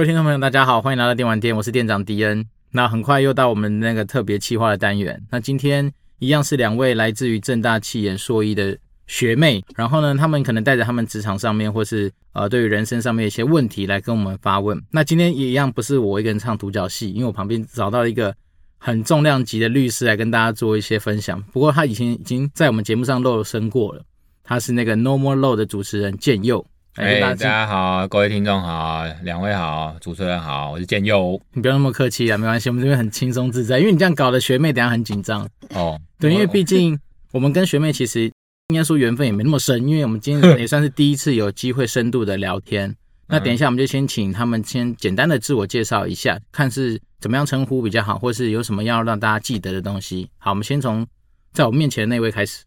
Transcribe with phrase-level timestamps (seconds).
[0.00, 2.42] 各位听众朋友，大家好，欢迎来到电玩店，我是店长迪恩。
[2.70, 5.22] 那很快又到我们那个特别企划的单元。
[5.30, 8.74] 那今天一样是两位来自于正大企研硕一的
[9.06, 14.82] 学妹，然后呢，他们可能带着他们职场上面或是呃对于人生上面一些问题来跟我们发问。
[14.90, 18.34] 那今天也一样不是我一个人唱独角戏，因为我旁边找到一个
[18.78, 21.42] 很重量级的律师来跟大家做一些分享。
[21.52, 24.02] 不过他以前已经在我们节目上露声过了，
[24.42, 26.64] 他是那个 No More Law 的主持人建佑。
[27.00, 31.40] 哎、欸，大家好，各位听众好，两位好，主持人好，我是建佑。
[31.54, 35.98] 你不要那么客气啊，没关系，我们这边很轻松自在，因为你这样搞得学妹等下很紧张哦。
[36.18, 37.00] 对，因为毕竟
[37.32, 38.30] 我们跟学妹其实
[38.68, 42.94] 应该说缘分也没那么深，因为我们今天 也算是第一次有机会深度的聊天。
[43.28, 50.28] 那等一下我们就先请他们先简单的自我介绍一下，看是怎么样称呼比较好，或是有什么要让大家记得的东西。
[50.36, 51.06] 好，我们先从
[51.54, 52.64] 在我面前的那位开始。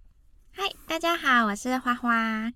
[0.55, 2.52] 嗨，大家好，我是花花。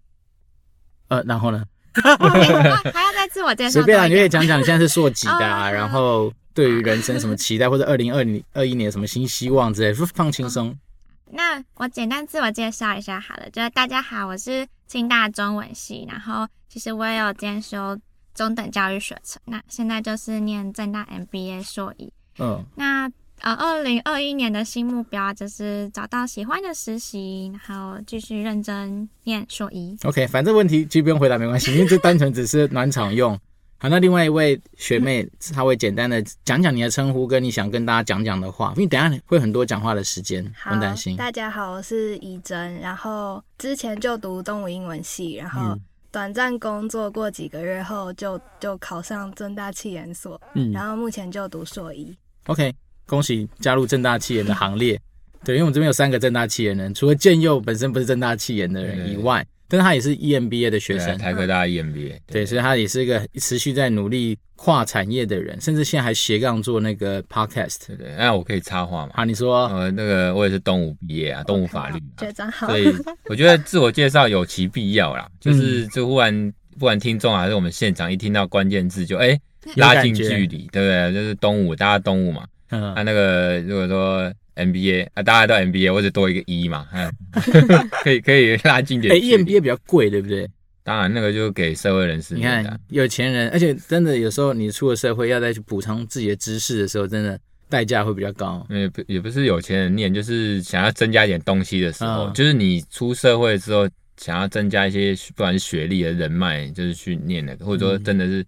[1.08, 1.64] 呃，然后呢？
[1.98, 3.72] 还要再自我介绍？
[3.72, 10.78] 随便啊，你可以讲讲你现在是硕几的啊， 然后对于人生什么期待，或者二零二零二一年什么新希望之类，放轻松。
[11.32, 17.98] 那我简单自我介绍一下好了，就是大家好，我是清大中文系，然后其实我也有兼修
[18.36, 22.12] 中等教育学程，那现在就是念正大 MBA 硕一。
[22.40, 23.12] 嗯，那。
[23.42, 29.96] 呃，二零二一年的新目标就是找到喜欢的实习，然后继续认真念硕一。
[30.04, 33.40] OK，反正问题其实不用回答，没关系，因为这单纯只是暖场用。
[33.80, 41.16] 好，那另外一位学妹，她会简单的讲讲你的称呼，跟你想跟大家讲讲的话，因为等下会很多讲话的时间，不用担心。
[41.16, 45.78] 大家好，我是怡珍，然后之前就读动物英文系，然后
[46.12, 52.18] 短暂工作过几个月后就，就就考上政大气研所，嗯，然后目前就读硕一。
[52.48, 52.74] OK。
[53.08, 55.00] 恭喜加入正大气研的行列，
[55.44, 69.12] 对，因为我们这边有三个正大气研人，除了建佑本身不是正大气研的人以外，但是他也是 EMBA 的学生，台科大 EMBA，对，对，所以他也是一个持续在努力跨产业的人，甚至现在还斜杠做那个 podcast，对对，那我可以插话吗？
[69.16, 72.94] 啊，你说，呃，那个我也是东吴毕业啊，东吴法律，学长好，所以
[73.30, 79.42] 我觉得自我介绍有其必要啦， 就是就忽然不管听众还是我们现场一听到关键字就哎、欸、
[79.76, 81.14] 拉近距离，对不对？
[81.14, 82.46] 就是东吴，大家东吴嘛。
[82.70, 87.12] 嗯，他、啊、那个如果说 MBA 啊，大家都 MBA，或者多一个一、e、嘛，嗯，
[88.04, 89.14] 可以可以拉近点。
[89.14, 90.50] 哎、欸、，EMBA 比较贵，对不对？
[90.84, 92.34] 当然，那个就给社会人士。
[92.34, 97.40] 你看，有钱人，而且真的有时候你出了社会，要再去补充自己的知识的时候，真的
[97.70, 98.66] 代价会比较高。
[98.70, 108.46] 也不也不是有钱人念，就是想要增加一点东西的时候，嗯、就是你出社会之后，想要增加一些不管是学历的人脉，就是去念那个，或者说真的是。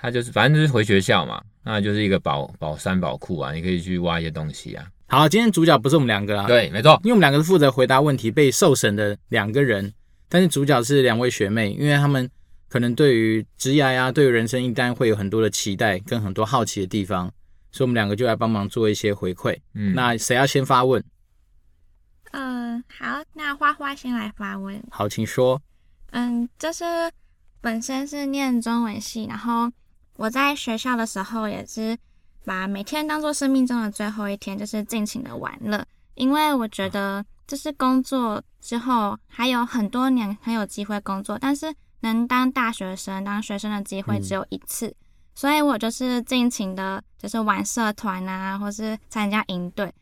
[0.00, 4.86] 他就是，反正就是回学校嘛，那就是一个宝宝山宝库啊，你可以去挖一些东西啊。
[5.06, 9.92] 好，今天主角不是我们两个啊，对，没错，因为我们两个是负责回答问题被受审的两个人，
[10.30, 12.26] 但是主角是两位学妹，因为他们
[12.70, 17.30] 可能对于职涯呀，对于人生应该会有很多的期待跟很多好奇的地方，
[17.70, 19.54] 所以我们两个就来帮忙做一些回馈。
[19.74, 21.04] 嗯，那谁要先发问？
[22.32, 24.82] 嗯、呃，好，那花花先来发问。
[24.90, 25.60] 好，请说。
[26.12, 26.84] 嗯，就是
[27.60, 29.70] 本身是念中文系，然后。
[30.18, 31.96] 我在学校的时候也是
[32.44, 35.86] 把每天当做生命中的最后一天，就是尽情的玩乐。
[36.16, 44.92] 因为我觉得，就是工作之后还有很多年很有机会工作，但是能当大学生、当学生的机会只有一次，
[45.36, 49.94] 所以我就是尽情的，就是玩社团啊，或是参加营队。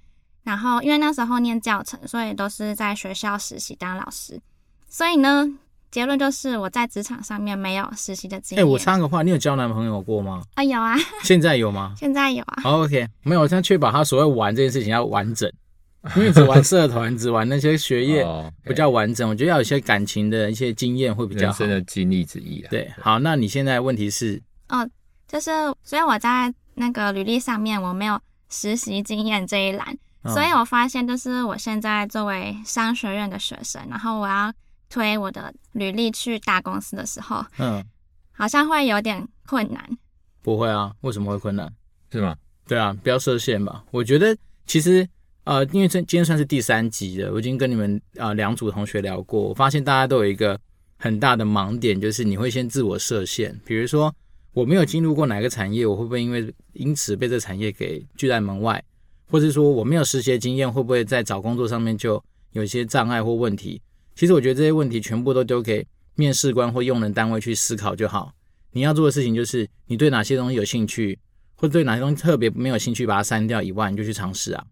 [0.44, 4.41] 然后因为那时候念教程，所以都是在学校实习当老师，
[4.88, 5.59] 所以呢。
[5.91, 8.62] 结论就是我在职场上面没有实习的经验。
[8.62, 10.42] 哎、欸，我插个话，你有交男朋友过吗？
[10.54, 10.94] 啊，有啊。
[11.24, 11.94] 现在有吗？
[11.98, 12.62] 现在有啊。
[12.62, 15.50] 好，OK，没有，我现在确保他所谓玩这件事情要完整，
[16.16, 18.26] 因为只玩社团，只玩那些学业
[18.64, 19.28] 不叫完整。
[19.28, 21.58] 我觉得要有一些感情的一些经验会比较好。
[21.60, 22.69] 人生的经历之一啊。
[22.70, 24.43] 对，好，那你现在问题是？
[24.69, 24.87] 哦，
[25.26, 25.50] 就是
[25.82, 28.20] 所以我在那个履历上面我没有
[28.50, 34.52] 实习经验这一栏，哦、所以我发现就是我现在作为商学院的学生，然后我要。
[34.88, 37.85] 推我的履历去大公司的时候，嗯，
[38.33, 39.99] 好像会有点困难。
[40.43, 41.73] 不会啊，为什么会困难？
[42.11, 42.37] 是吗？
[42.67, 43.85] 对啊，不要设限吧。
[43.91, 44.37] 我觉得
[44.67, 45.06] 其实
[45.44, 50.59] 呃，因为这今天算是第三集了，我已经跟你们啊两组同学聊过，我发现大家都有一个
[50.99, 53.61] 很大的盲点，就是你会先自我设限。
[53.65, 54.12] 比如说，
[54.53, 58.83] 我没有进入过哪个产业，我会不会因为因此被这产业给拒在门外？
[59.29, 62.23] 或者说我没有实习经验，会不会在找工作上面就
[62.53, 63.81] 有一些障碍或问题？
[64.16, 68.32] 其实我觉得这些问题全部都丢给面试官或用人单位去思考就好。
[68.72, 71.18] 你要做的事情就是，你对哪些东西有兴趣，
[71.54, 74.64] 或者对哪些东西特别没有兴趣，把它删掉以外，你就去尝试啊。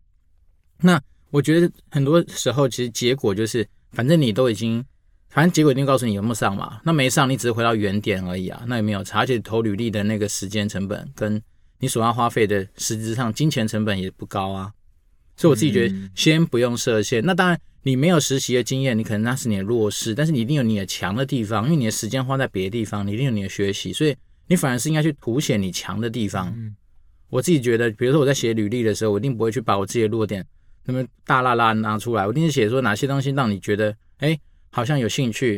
[0.80, 1.00] 那
[1.30, 4.84] 我觉得很多时候其实结果就是，反正你都已经
[5.28, 6.80] 反正结果一定告诉你有没有上嘛。
[6.82, 9.18] 那没上，你只是回到原点而已啊，那也没有差。
[9.20, 11.40] 而且投履历的那个时间成本，跟
[11.80, 14.72] 你所要花费的实质上金钱成本也不高啊。
[15.36, 17.24] 所以我自己觉得，先不用设限。
[17.24, 24.16] 那当然，你没有实习的经验，你可能那是你的弱势，但是你一定有你的强的地方，因为你的时间花在别的地方，你一定有你的学习，所以
[24.48, 26.52] 你反而是应该去凸显你强的地方。
[26.56, 26.74] 嗯
[27.30, 30.46] 我自己觉得，比如说我在写履历的时候，我一定不会去把我自己的弱点
[30.84, 34.38] 那么大拉拉拿出来，我一定是写说哪些东西让你觉得，哎，
[34.70, 35.56] 好像有兴趣，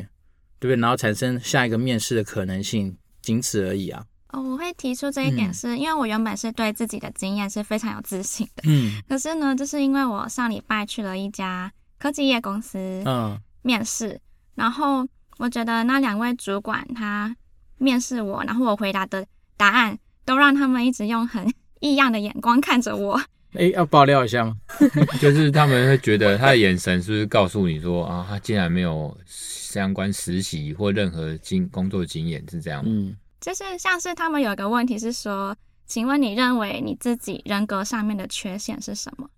[0.59, 0.81] 对不对？
[0.81, 4.07] 然后产生下一个面试的可能性，仅此而已啊。
[4.29, 8.63] 哦，我会提出这一点是，是、嗯、因为我原本是对自己的经验是非常有自信的。
[8.65, 9.03] 嗯。
[9.07, 14.21] 可是呢，就是因为我上礼拜去了一家科技业公司，嗯，面试，
[14.55, 15.07] 然后
[15.39, 17.35] 我觉得那两位主管他
[17.79, 19.27] 面试我，然后我回答的
[19.57, 23.21] 答案都让他们一直用很异样的眼光看着我。
[23.53, 24.55] 哎，要爆料一下吗？
[25.21, 32.91] 就是他们会觉得他的眼神是不是告诉你说啊，他竟然没有相关实习或任何经工作经验，是这样吗？
[32.93, 33.17] 嗯。
[33.41, 35.57] 就是像是他们有一个问题是说，
[35.87, 39.29] 请问你认为你自己人格上面的缺陷是什么？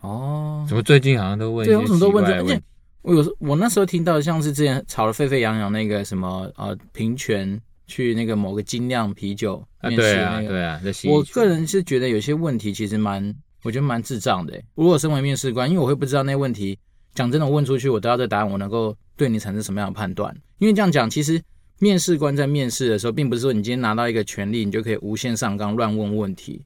[0.00, 2.60] 哦，怎么最近好像都问对，为什么都问这个？
[3.02, 14.60] 我有时我那时候听到像是之前吵得沸沸扬扬那个什么呃平权去那个某个精酿啤酒面试那个，对啊，对啊，我个人是觉得有些问题其实蛮，我觉得蛮智障的。
[14.74, 16.78] 如果身为面试官，因为我会不知道那问题，
[17.14, 20.34] 讲真的，我问出去我得到这答案，我能够对你产生什么样的判断？
[20.58, 21.40] 因为这样讲其实。
[21.80, 26.60] 面试官在面试的时候，并不是说你今天拿到一个权利，你就可以无限上纲乱问问题。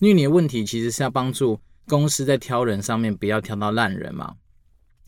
[0.00, 1.56] 因为你的问题其实是要帮助
[1.88, 4.34] 公司在挑人上面不要挑到烂人嘛。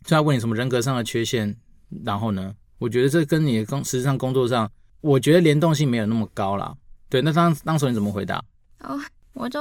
[0.06, 1.56] 所以要问你什么人格上的缺陷，
[2.04, 4.70] 然后呢，我觉得这跟你的工实际上工作上，
[5.00, 6.74] 我觉得联动性没有那么高啦。
[7.08, 8.42] 对，那当当时你怎么回答？
[8.80, 9.00] 哦，
[9.34, 9.60] 我就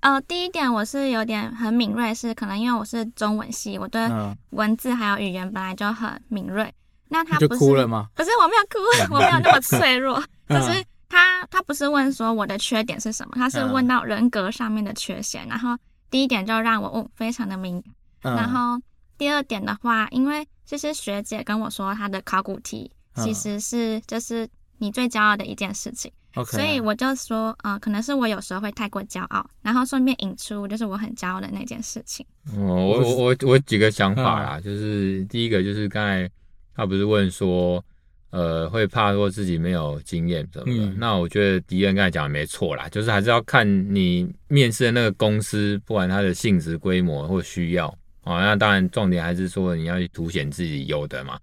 [0.00, 4.08] 呃，第一点我是有点很敏锐，是可能因为我是中文系，我对
[4.50, 6.72] 文字还有语言本来就很敏锐。
[7.08, 8.08] 那他不哭了吗？
[8.14, 8.78] 不是，我没有哭，
[9.12, 10.18] 我没有那么脆弱。
[10.48, 15.46] 可是他他不是问说我的缺点是什么，他是问到人格上面的缺陷。
[15.46, 15.76] 然后
[16.12, 17.82] 第一点就让我哦非常的敏
[18.20, 18.36] 感。
[18.36, 18.80] 然后
[19.18, 24.48] 第二点的话，因为其实学姐跟我说她的考古题其实是就是
[24.78, 26.12] 你最骄傲的一件事情。
[26.46, 32.24] 所以我就说，呃，可能是我有时候会太过骄傲，然后顺便引出就是我很骄傲的那件事情。
[32.56, 36.30] 哦，我我我我几个想法啦，就是第一个就是刚才。
[36.74, 37.84] 他不是问说，
[38.32, 40.72] 呃，会怕说自己没有经验什么的。
[40.86, 47.88] 嗯、那我觉得迪恩刚才讲的没错啦，就是还是要看你面试的那个公司，不管它的性质、规模或需要
[48.22, 48.40] 啊、哦。
[48.40, 51.38] 那当然，重点还是说你要去凸显自己有的嘛。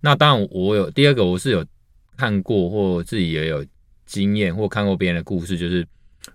[0.00, 1.66] 那当然，我有第二个，我是有
[2.16, 3.66] 看过或自己也有
[4.06, 5.84] 经验或看过别人的故事，就是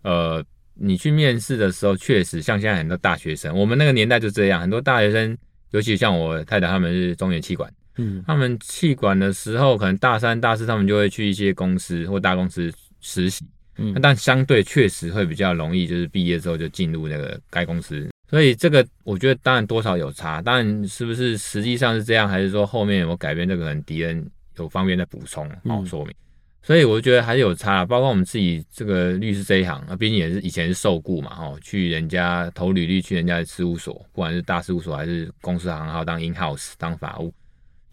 [0.01, 5.37] 呃，你去面试的时候，确实像现在很多大学生，我们那个年代就这样，很多大学生，
[5.71, 7.71] 尤其像我太太他们是中原气管。
[7.97, 13.45] 嗯，他们企管的时候，可能大三、大四，他们就会去一些公司或大公司实习。
[13.77, 18.07] 嗯，但相对确实会比较容易，就是毕业之后就进入那个该公司。
[18.29, 23.47] 所以这个我觉得当然多少有差，当然是不是实际上是这样，还是说后面有没有改变？
[23.47, 26.11] 这个可能迪恩有方便的补充，好说明。
[26.11, 26.15] 嗯、
[26.63, 37.33] 所以我觉得还是有差，包括我们自己这个律师这一行啊，毕竟也是以前是受雇嘛，哦，去人家投履历去人家的事务所，不管是大事务所还是公司行号当 in house 当法务。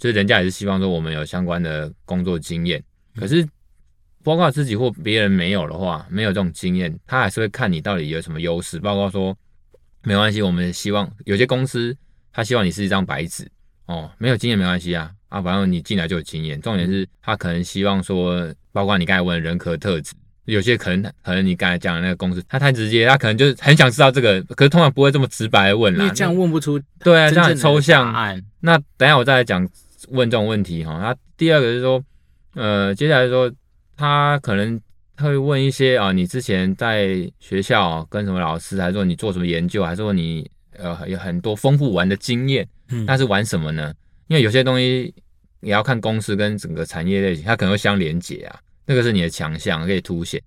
[0.01, 2.83] 所以人家也是希望说我们有相关的工作经验，
[3.15, 3.47] 可是
[4.25, 8.79] 包括自己或别人没有的话，没有这种经验，他还是会看你到底有什么优势。
[8.81, 9.37] 包括说
[10.03, 11.95] 没关系，我们希望有些公司
[12.33, 13.47] 他希望你是一张白纸
[13.85, 16.59] 哦，没有经验没关系啊啊，反正你进来就有经验。
[16.63, 20.15] 重点是他可能希望说，包括你刚才问的人格特质，
[20.47, 28.15] 有些可能可能你刚才讲的那个公司，他太直接，他可能就是很想知道这个，可是通常不会这么直白的问啦，你这样问不出对啊，这样很抽象。
[28.61, 29.69] 那等一下我再来讲。
[30.09, 32.03] 问这种问题哈，他第二个是说，
[32.55, 33.53] 呃，接下来说
[33.97, 34.81] 他可能
[35.17, 42.67] 他会问一些啊，你之前在学校跟什么老师，还是说你做什么研究，还是说你呃有很多丰富玩的经验，
[43.07, 43.93] 那是玩什么呢？
[44.29, 45.15] 因为有些东西
[45.61, 50.41] 也要看公司跟整个产业类型，它可能会相连接啊，那个是你的强项可以凸显。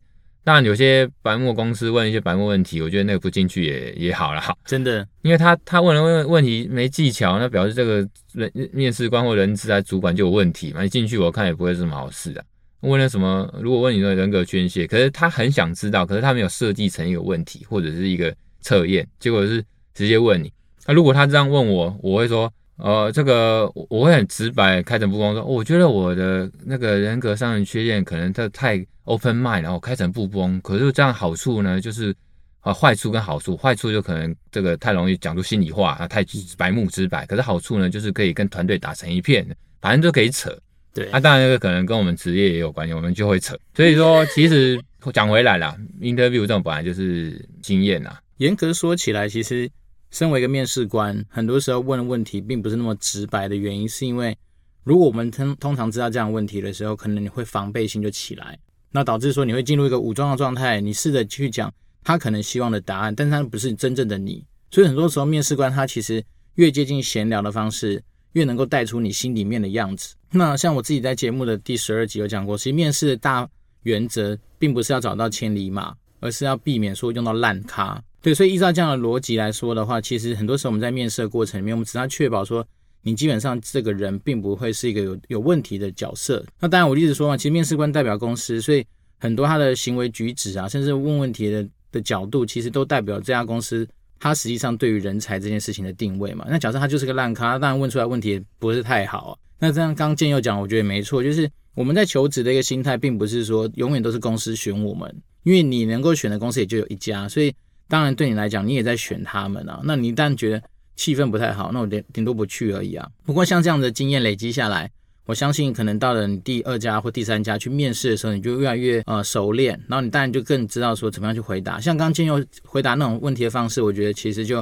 [0.44, 10.82] 当然，有些白目公司问一些白目问题，我觉得那个不进去也也好了，真的，因为他他问了问问题没技巧，那表示这个人面试官或人资啊主管就有问题嘛。
[10.84, 12.44] 你进去我看也不会是什么好事啊。
[12.82, 13.50] 问了什么？
[13.62, 20.52] 如果问你的人格缺陷，可是他很想知道，可是他没有设计成一个问题或者是一个测验，结果是直接问你。
[20.86, 22.52] 那如果他这样问我，我会说。
[22.78, 30.60] 呃，这个我会很直白、开诚布公说，我觉得我的那个人格上的缺陷可能他太 open mind，然后开诚布公。
[30.62, 32.16] 可是这样好处呢，就是
[32.62, 36.26] 啊，坏处跟好处，坏处就可能这个太容易讲出心里话啊，太
[36.58, 37.26] 白目直白。
[37.26, 39.46] 可是好处呢，就是可以跟团队打成一片，
[39.82, 40.58] 反正就可以扯。
[40.94, 43.58] 对，那、啊、当然这个可能跟我们职业也有关系，我们就会扯。
[43.76, 44.80] 所以说，其实
[45.12, 48.16] 讲回来啦，interview 这种本来就是经验呐。
[48.38, 49.70] 严格说起来，其实
[50.12, 54.38] 身为一个面试官，很多时候问的问题并不是那么直白的原因，是因为
[54.84, 58.58] 如果我们通通常知道这样的问题的时候，可能你会防备心就起来，
[58.94, 61.74] 那导致说你会进入一个武装的状态，你试着去讲
[62.04, 64.46] 他可能希望的答案，但是他不是真正的你。
[64.72, 66.24] 所以很多时候，面试官他其实
[66.56, 68.02] 越接近闲聊的方式，
[68.34, 70.16] 越能够带出你心里面的样子。
[70.32, 73.48] 那像我自己在节目的第十二集有讲过，其实面试的大
[73.82, 78.02] 原则并不是要找到千里马，而是要避免说用到烂咖。
[78.22, 82.66] 对，所以依照这样的逻辑来说的话，其实很多时候我们在面试的过程里面，我们只要确保说
[83.04, 86.44] 你基本上这个人并不会是一个有有问题的角色。
[86.60, 88.84] 那当然，我一直说嘛，其实面试官代表公司，所以
[89.20, 93.88] 很多他的行为举止啊，甚至问问题的的角度，其实都代表这家公司。
[94.20, 99.38] 他实际上对于人才这件事情的定位嘛，那假设他就是个烂咖，当然问出来问题也不是太好。
[99.60, 107.54] 那这样刚建佑讲，我觉得没错，就是我们在求职的一个心态，并不是说永远都是公司选我们，因为你能够选的公司也就有一家，所以
[107.90, 109.82] 当然对你来讲，你也在选他们啊。
[109.84, 110.64] 那你一旦觉得
[110.96, 113.10] 气氛不太好，那我顶顶多不去而已啊。
[113.26, 114.92] 不过像这样的经验累积下来。
[115.26, 121.80] 我相信，可能到了你第二家或第三家去面试的时候，你就越来越呃熟练，然后你当然就更知道说怎么样去回答。
[121.80, 124.62] 像刚刚建佑回答那种问题的方式，我觉得其实就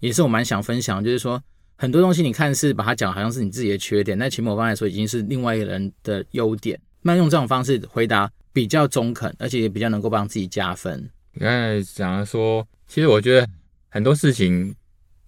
[0.00, 1.42] 也是我蛮想分享，就是说
[1.76, 6.78] 很多东西你看似把它讲好像是你自己的缺点，但其实某方来说已经是另外一个人的优点。
[7.00, 11.00] 那用这种方式回答比较中肯，而且也比较能够帮自己加分。
[11.32, 13.48] 你刚才讲说，其实我觉得
[13.88, 14.74] 很多事情。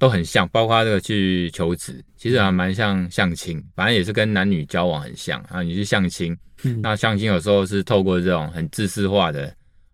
[0.04, 5.62] 都很像，包括这个去求职，其实还蛮像相亲，反正也是跟男女交往很像啊。
[5.62, 9.50] 你去相亲，嗯、那相亲有时候是透过这种很自私化的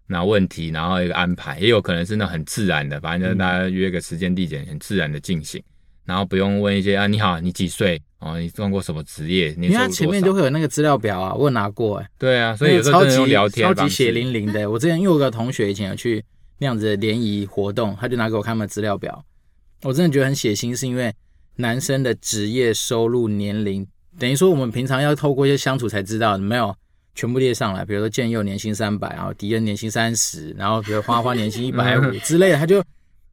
[0.08, 5.62] 那问题，然后一个安排，也有可能是那很自然的，反正大家约个时间地点，很自然的进行，
[6.04, 9.54] 然后不用问一些啊，你好，你几岁哦，你做过什么职业？
[9.56, 12.10] 你看前面就会有那个资料表啊，我有拿过哎、欸。
[12.18, 14.68] 对啊，所以有时候真的用聊天超级血淋淋的。
[14.68, 16.24] 我之前又有个同学以前有去
[16.58, 19.24] 那样子的联谊活动，他就拿给我看他们资料表。
[19.82, 21.12] 我真的觉得很血腥，是因为
[21.56, 23.86] 男生的职业、收入、年龄，
[24.18, 26.74] 等于说我们平常要透过一些相处才知道，没有
[27.14, 27.84] 全部列上来。
[27.84, 32.84] 比如说建佑年薪三百，然后迪恩年薪三十，然后比如花花年薪一百五之类的，他就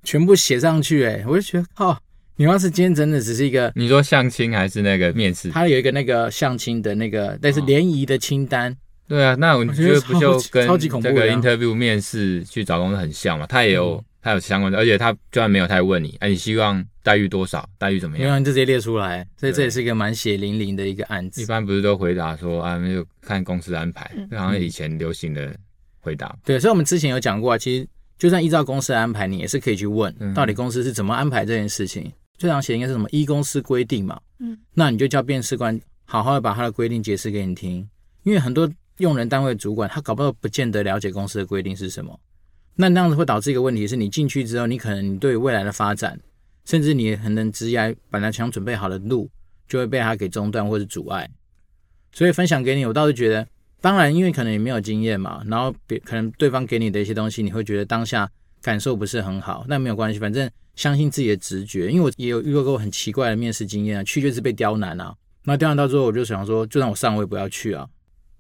[0.03, 1.03] 全部写上去。
[1.03, 1.97] 哎，我就觉得靠，
[2.37, 5.49] 你要是今天真的只是一个，你说相亲还是那个面试？
[5.49, 8.75] 他有一个那个相亲的那个，但是联谊的清单。
[9.07, 10.65] 对啊，那我觉得不就跟
[11.01, 13.45] 这个 interview 面试去找工作很像嘛？
[13.47, 14.03] 他也有。
[14.27, 17.65] 他有相关的，而且他居然没有，他还问你，哎，你希望待遇多少？
[17.77, 18.27] 待遇怎么样？
[18.27, 21.41] 因为就直接列出来，所以这也是一个蛮血淋淋的一个案子。
[21.41, 25.55] 一般不是都回答说啊，没有看公司安排，就好像以前流行的
[26.01, 26.37] 回答。
[26.43, 32.11] 对，所以我们之前有讲过，其实就算依照公司的安排，你也是可以去问，到底公司是怎么安排这件事情。
[32.37, 33.07] 最常写应该是什么？
[33.13, 34.19] 依公司规定嘛。
[34.39, 37.87] 嗯，那你就叫面试官好好的把他的规定解释给你听，
[38.23, 42.19] 因为很多用人单位主管他搞不到不见得了解公司的规定是什么。
[42.79, 46.19] 那那样子会导致一个问题，是你进去之后，你可能你对未来的发展，
[46.63, 49.27] 甚至你很能职业本来想准备好的路，
[49.67, 51.27] 就会被他给中断或者阻碍。
[52.11, 53.47] 所以分享给你，我倒是觉得，
[53.81, 58.29] 当然因为可能你没有经验嘛，然后别可能对方给你的一些东西，你会觉得当下
[58.61, 61.89] 感受不是很好，那没有关系，反正相信自己的直觉。
[61.89, 65.15] 因为我也有遇到过很奇怪的面试经验啊，去就是被刁难啊，
[65.45, 67.87] 那刁难到最后，我就想说，就让我上位不要去啊。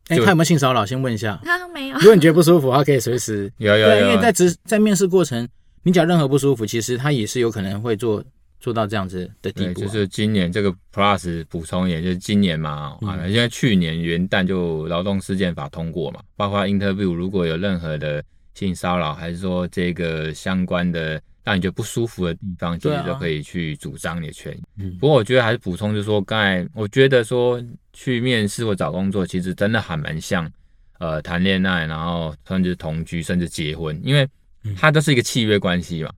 [0.09, 0.85] 哎，他有没有性骚扰？
[0.85, 1.39] 先问一下。
[1.43, 1.97] 他没有。
[1.99, 3.51] 如果你觉得不舒服，他可以随时。
[3.57, 3.87] 有有有。
[3.87, 5.47] 对，因为在职在面试过程，
[5.83, 8.23] 你讲任何不舒服，其实他也是有可能会做
[8.59, 9.81] 做到这样子的地步。
[9.81, 18.23] 就是今年这个 Plus 补充一点，就是今年嘛，啊，因为去年元旦就劳动事件法通过嘛，包括 Interview 如果有任何的
[18.53, 21.21] 性骚扰，还是说这个相关的。
[21.47, 24.61] 让你觉得不舒服的地方，其实都可以去主张你的权益。
[24.79, 27.63] 嗯，不过我觉得还是补充，就是说，刚才我觉得说
[27.93, 30.51] 去面试或找工作，其实真的还蛮像，
[30.99, 34.27] 呃，谈恋爱，然后甚至同居，甚至结婚，因为
[34.75, 36.11] 它都是一个契约关系嘛。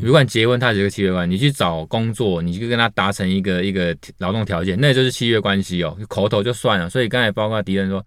[0.00, 6.88] 如果你结婚，它是一个契约关系，你去找工作，你就跟他达成一个一个劳动条件，那就是契约关系哦，口头就算了。
[6.88, 8.00] 所以刚才包括敌人说，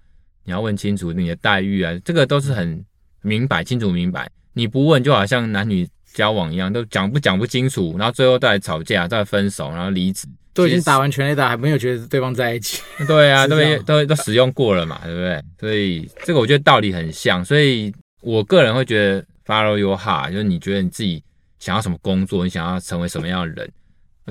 [0.45, 2.81] 你要问清楚你的待遇啊，这个都是很
[3.21, 4.29] 明白、清楚、明白。
[4.53, 5.86] 你不问，就好像男女。
[6.13, 12.81] 交往一样都讲不讲不清楚，然后最后再来吵架，再分手，然后离职，都已经打完全垒打，还没有觉得对方在一起。
[13.07, 15.43] 对啊，都都都使用过了嘛，对不对？
[15.59, 21.23] 所以这个我觉得道理很像，所以我个人会觉得 follow your heart，就是你觉得你自己
[21.59, 23.71] 想要什么工作，你想要成为什么样的人，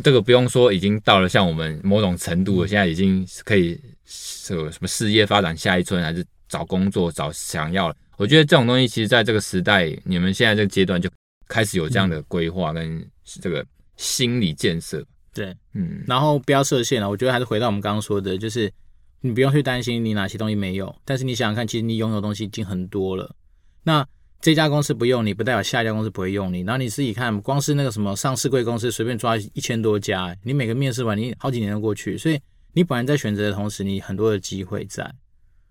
[0.02, 7.94] 这个不用说，已经到了像我们某种程度，现在已经可以什么什么事业发展下一春，还是找工作找想要了。
[8.16, 11.08] 我觉得这种东西，其实在这个时代，你们现在这个阶段就。
[11.48, 13.64] 开始有这样的规划跟这个
[13.96, 17.08] 心理建设，对，嗯，然后不要设限了。
[17.08, 18.70] 我觉得还是回到我们刚刚说的，就是
[19.20, 23.34] 你不用去担心你哪些东西没有，但是你想想看，其实你拥有的东西已经很多了。
[23.82, 24.06] 那
[24.40, 26.60] 这家公司不用你，不代表下一家公司不会用你。
[26.60, 32.38] 然后你自己看，光是那个什么上市贵公司，随便抓一千多家，你每个面试完，你好几年都过去，所以
[32.72, 35.12] 你本来在选择的同时，你很多的机会在。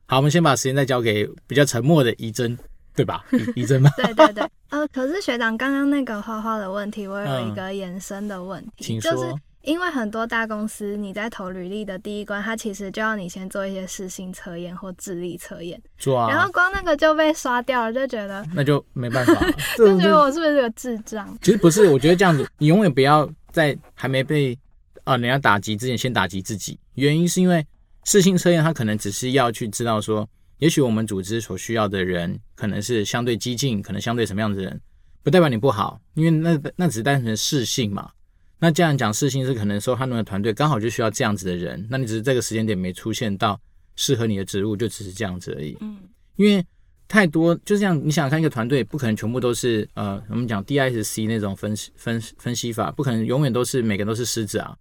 [0.07, 2.57] 好，我们先把时间再交给比较沉默的怡珍，
[2.97, 3.23] 对吧？
[3.55, 3.89] 一真吗？
[3.95, 4.43] 对对对。
[4.69, 9.11] 呃，可是学长刚刚那个画画的问题，我有一个延伸的问题，请说。
[9.11, 21.37] 就是因为很多大公司，你在投履历的第一关，它其实就要你先做一些适性测验或智力测验，做啊，然后光那个就被刷掉了，就觉得那就没办法了， 就觉得我是不是个智障？
[21.41, 24.57] 其实不是，我觉得这样子，你永远不要在还没被
[25.03, 26.79] 啊人家打击之前先打击自己。
[26.95, 27.65] 原因是因为
[28.05, 30.27] 适性测验，它可能只是要去知道说，
[30.59, 34.81] 也许我们组织所需要的人可能是相对激进，可能相对什么样子的人，
[35.23, 38.11] 不代表你不好，因为那那只是单纯的适性嘛。
[38.59, 43.59] 那这样讲，适性是可能说他们的团队刚好就需要这样子的人，那你只是这个时间点没出现到
[43.95, 45.77] 适合你的职务，就只是这样子而已。
[45.81, 45.99] 嗯，
[46.37, 46.65] 因为
[47.07, 54.75] 太多就这样，你想想看，一个团队不可能全部都是呃，我们讲 DISC 那种分析分分析法，不可能永远都是每个人都是狮子啊。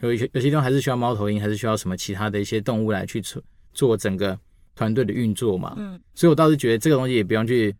[0.00, 3.42] 有一些有些地方还是需要猫头鹰，还是需要什么其他的一些动物来去做
[3.72, 4.38] 做整个
[4.76, 5.74] 团队的运作嘛。
[5.76, 7.74] 嗯，所以我倒是觉得这个东西也不用去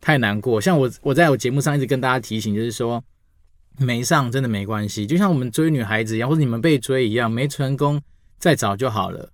[0.00, 0.60] 太难过。
[0.60, 3.02] 像我我在我节目上一直跟大家提醒，就是说。
[3.76, 8.00] 没上真的没关系，就像我们追女孩子一样，或者你们被追一样，没成功
[8.38, 9.32] 再找就好了。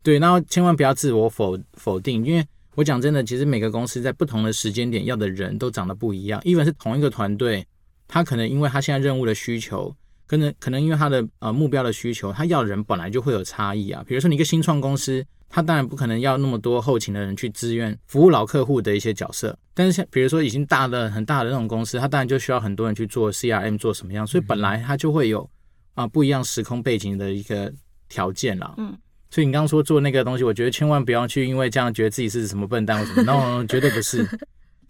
[0.00, 6.40] 对，然后千万不要自我否否定，因为我讲真的，其实每个公司在不同的时间点要的人都长得不一样。
[6.42, 7.66] even 是同一个团队，
[8.06, 9.92] 他可能因为他现在任务的需求，
[10.24, 14.04] 可能可能因为他的呃目标的需求，他要的人本来就会有差异啊。
[14.06, 15.26] 比如说你一个新创公司。
[15.50, 25.48] 他当然不可能要那么多后勤的人去支援服务老客户的一些角色，但是像比如说已经大的很大的那种公司，他当然就需要很多人去做 CRM 做什么样，所以本来他就会有
[25.94, 27.72] 啊不一样时空背景的一个
[28.10, 28.74] 条件啦。
[28.76, 28.94] 嗯，
[29.30, 34.28] 所以你刚刚说做那个东西，我觉得千万不要去因为这样觉得自己是什么笨蛋或什么， 那我绝对不是。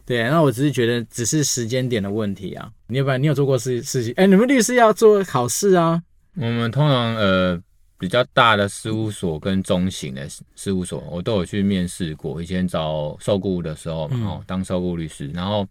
[0.04, 2.68] 对，那我只是觉得只是时间点的问题啊。
[2.88, 4.12] 你要不然你有做过事事情？
[4.16, 6.02] 哎，你们律师要做考试啊？
[6.34, 7.62] 我们通常呃。
[7.98, 12.40] 比较大的事务所跟中型的事务所，我都有去面试过。
[12.40, 15.66] 以前找受雇的时候嘛，哦，当受雇律师，然后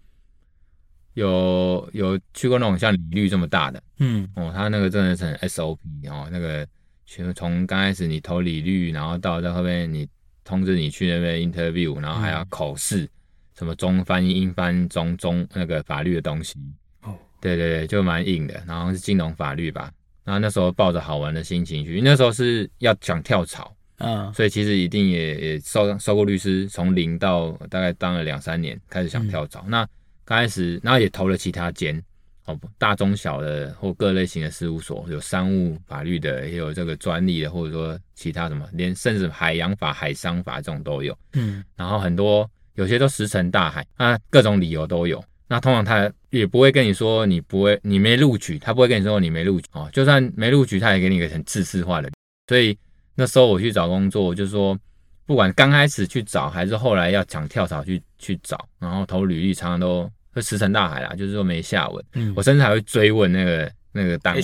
[1.13, 5.77] 有有去过那种像李律这么大的，嗯，哦，他那个真的是很 SOP
[6.09, 6.67] 哦，那个
[7.05, 10.05] 从从刚开始你投李律，然后到在后面你
[10.43, 13.09] 通知你去那边 interview，然后还要口试，
[13.57, 16.59] 什么中翻英、英翻中、中那个法律的东西，
[17.03, 19.89] 哦，对对对，就蛮硬的，然后是金融法律吧。
[20.27, 29.61] 然后那时候抱着好玩的心情去，那时候是要想跳槽，嗯，所以其实一定也也受受过律师，从零到大概当了两三年，开始想跳槽。
[29.67, 29.87] 嗯、那
[30.25, 32.03] 刚开始，然后也投了其他间，
[32.43, 45.23] 哦，大中小的或各类型的事务所，有商务法律的，也有这个专利的，或者说其他什么，连甚至海洋法、海商法这种都有，嗯，然后很多有些都石沉大海，啊，各种理由都有。
[45.47, 49.89] 那通常他也不会跟你说你不会，你没录取，他不会跟你说你没录取哦。
[49.93, 52.09] 就算没录取，他也给你一个很自私化的。
[52.47, 52.77] 所以
[53.15, 54.77] 那时候我去找工作，就是说
[55.25, 62.05] 不管刚开始去找，还是后来要想跳槽去去找，然后投履历，常常都会石沉大海啦，就是说没下文。
[62.13, 64.41] 嗯，我甚至还会追问那个那个单位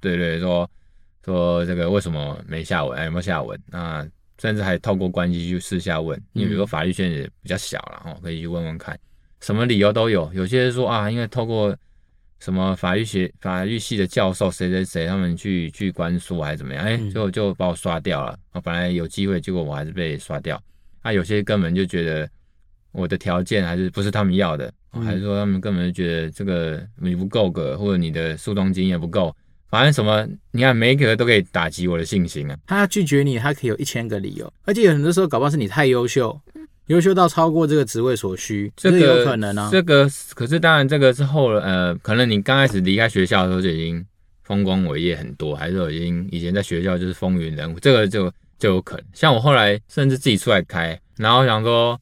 [0.00, 0.70] 对，对对，说
[1.24, 3.58] 说这个为什么没下文，哎，有没有下文？
[3.66, 4.06] 那
[4.38, 8.98] 甚至还透过关系去私下问，因为比如说法律圈也比较小了哦，可以去问问看。
[9.40, 11.76] 什么理由都有，有些人说啊，因为透过
[12.40, 18.38] 什么法律学、法律系的教授谁谁谁，他们去去关说还是怎么样，哎、欸，就就把我刷掉了。
[18.52, 20.60] 我本来有机会，结果我还是被刷掉。
[21.02, 22.28] 啊，有些根本就觉得
[22.92, 29.34] 我的条件还是不是他们要的，还是说他们根本就觉得这个你不够格，或者你的诉讼经验不够，
[29.68, 32.56] 反正什么，你看每一个都可以打击我的信心啊。
[32.66, 36.40] 他拒绝你，他可以有一千个理由，而且有很多时候搞不好是你太优秀。
[36.88, 39.68] 优秀到超过这个职位所需，这个有可能啊。
[39.70, 44.04] 这个可是当然，这个是后了呃，可能你刚开始离开学校的时候就已经
[44.42, 49.04] 丰功伟业很多，还是说已经以前在学校就是风云人物，这个就就有可能。
[49.12, 52.00] 像我后来甚至自己出来开，然后想说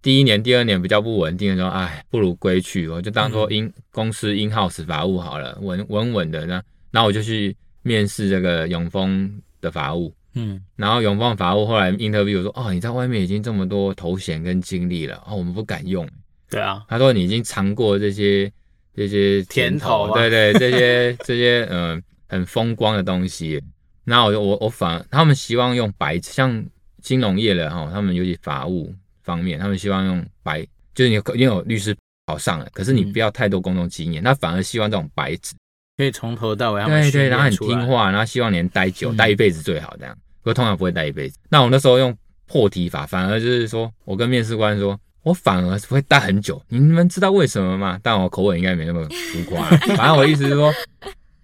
[0.00, 6.46] 第一年、第二年比较不稳定的时候，哎，不如归去，我就当做因公司 in house 法务好了，稳稳稳的。
[6.46, 10.14] 那然后我就去面试这个永丰的法务。
[10.34, 16.08] 嗯，然后永邦法务后来 interview 说，哦，你在外面已经这么多头衔跟经历了，哦，我们不敢用。
[16.48, 18.50] 对啊，他说你已经尝过这些
[18.94, 23.62] 这些甜头，对对，这些这些嗯、呃、很风光的东西。
[24.04, 26.64] 然后我我我反他们希望用白纸，像
[27.00, 28.92] 金融业的哈，他们尤其法务
[29.22, 35.54] 方面，他们希望用白，就是你因为有律师考上了，可是你不要太多工作经验，他、嗯、反而希望这种白纸。
[36.02, 40.14] 可以从头到尾，对对，然后很听话，然后希望你能待久，嗯、待一辈子最好这样。
[40.42, 41.38] 不过通常不会待一辈子。
[41.48, 46.60] 那我那时候用破题法，反而就是说我跟面试官说，我反而会待很久。
[46.68, 47.98] 你们知道为什么吗？
[48.02, 49.64] 但我口吻应该没那么浮夸。
[49.96, 50.74] 反正我意思是说，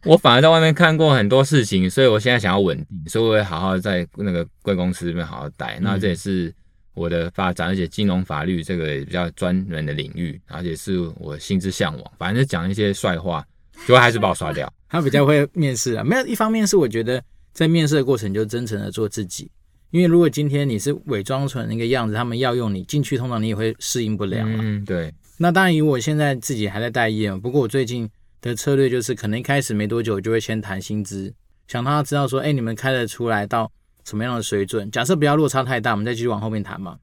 [0.05, 5.79] 我反而在外面看过很多事情，所以我现在想要稳定，所以我会好好在那个贵公司里面好好待。
[5.81, 6.53] 那这也是
[6.94, 12.12] 我的发展，而且金融法律这个也比较专门的领域，而且是我心之向往。
[12.18, 13.47] 反正就讲一些帅话，
[13.87, 14.73] 就还是把我刷掉。
[14.88, 19.51] 他比较会面试啊，没有一方面是我觉得在面试的过程就真诚的做自己。
[19.91, 24.59] 因为如果今天你是伪装成那个样子，他们要用你进去，通常你也会适应不了嘛。
[24.61, 25.12] 嗯，对。
[25.38, 27.38] 那当然，以我现在自己还在待业嘛。
[27.38, 28.09] 不过我最近
[28.43, 31.33] 的策略就是，可能一开始没多久就会先谈薪资，
[31.69, 33.71] 想让他知道说，哎，你们开得出来到
[34.05, 34.91] 什么样的水准？
[34.91, 36.99] 假设不要落差太大，我们再继续往后面谈嘛。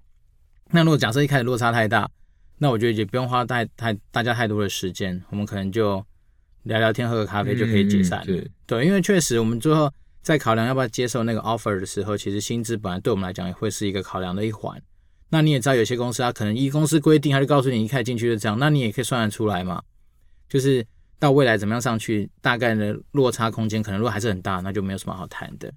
[0.69, 2.09] 那如果假设一开始落差太大，
[2.57, 6.05] 那我觉得也不用花太太大家太多的时间，我们可能就
[6.65, 8.21] 聊聊天，喝个咖啡就可以解散。
[8.25, 9.91] 嗯，对，对，因为确实我们最后。
[10.25, 14.81] 在考量要不要接受那个 offer 的时候，其实薪资本来对我们来讲也会是一个考量的一环。
[15.29, 19.79] 那你也知道，有些公司它可能依公司规定，它就告诉你一开始进去就这样，那你也可以算得出来嘛。
[20.49, 20.83] 就是
[21.19, 25.71] 到未来怎么样上去，大概的落差空间可能如果还是很大，那就没有什么好谈的。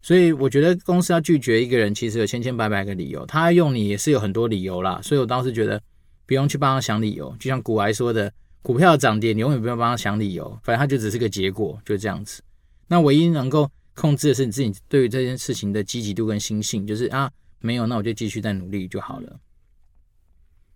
[0.00, 5.00] 所以我觉得公司要拒绝一个人，其实有千千百百个理由，他用你也是有很多理由啦。
[5.02, 5.82] 所以我当时觉得
[6.24, 8.32] 不用去帮他想理由，就像古埃说的，
[8.62, 12.40] 股票涨跌你永远不用帮他想理由，反正它就只是个结果，就这样子。
[12.86, 19.40] 那唯一能够控制的是你自己对于这件事情的积极度跟心性，就是啊，没有，那我就继续再努力就好了。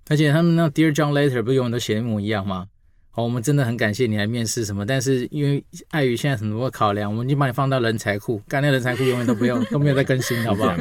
[0.08, 2.68] 而且他们那 Dear John Letter 不是永远都写一模一样吗？
[3.10, 10.76] 好，我们真的很感谢你来面试什么，但是因为碍于现在很多的考量，我们已经把你放到人才库，干那人才库永远都不用 都没有再更新，好不好？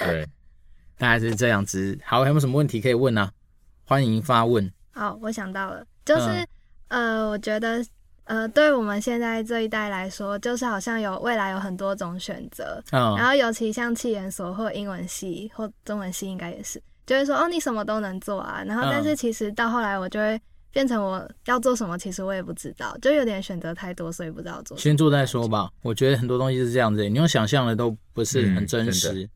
[0.00, 0.26] 对，
[0.98, 1.98] 大概是这样子。
[2.04, 3.32] 好，还有没有什么问题可以问呢、啊？
[3.84, 4.70] 欢迎发问。
[4.90, 6.28] 好，我想到了，就是、
[6.88, 7.84] 嗯、呃，我觉得。
[8.24, 18.62] 呃，对我们现在这一代来说，就是好像有未来有很多种选择，嗯、然后尤其像气研所或英文系或中文系，应该也是，就会说哦，你什么都能做啊。
[18.64, 24.78] 然后，但是其实到后来，我就会变成我要做什么，其实我也不知道，就有点选择太多，所以不知道做。
[24.78, 25.68] 先做再说吧。
[25.82, 29.24] 我觉得很多东西是这样子，你用想象的都不是很真实。
[29.24, 29.28] 嗯、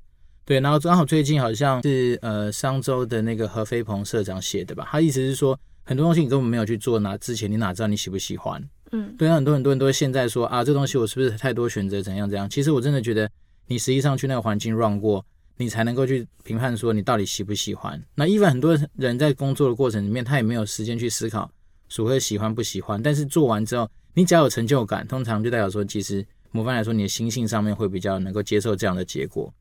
[0.45, 8.63] 对，然后刚好最近好像是呃商周的那个何飞鹏社长写的吧，他意思是说很多东西你根本没有去做，那之前你哪知道你喜不喜欢？
[8.91, 12.51] 嗯，对啊，很多很多人都会现在说啊，这东西我是不是太多选择，怎样怎样？
[12.51, 13.31] 其实我真的觉得，
[13.69, 15.25] 你实际上去那个环境 run 过，
[15.57, 18.03] 你才能够去评判说你到底喜不喜欢。
[18.17, 21.49] 那 even 很多人在工作的过程里面，他也没有时间去思考
[21.89, 23.01] 所谓喜欢不喜欢。
[23.01, 29.53] 但是做完之后，你只要有成就感，通常就代表说，其实模范来说，你的心性上面会比较能够接受这样的结果。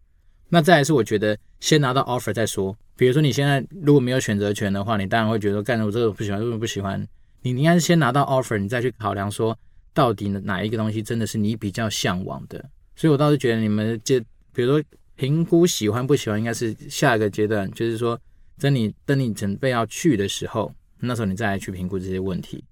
[0.49, 2.75] 那再来是，我觉得先拿到 offer 再说。
[2.97, 7.05] 比如说你现在如果没有选择权的话，你当然会觉得干我这个不喜欢，为什么不喜欢？
[7.41, 9.57] 你应该是先拿到 offer，你再去考量说
[9.93, 12.63] 到底哪一个东西真的是你比较向往的。
[12.95, 14.19] 所以我倒是觉得你们这，
[14.53, 14.83] 比如说
[15.15, 18.19] 评估喜欢不喜欢，应该是下一个阶段，就是说
[18.59, 22.63] 等你等你准备要去的时候，那时候你再来去评估这些问题。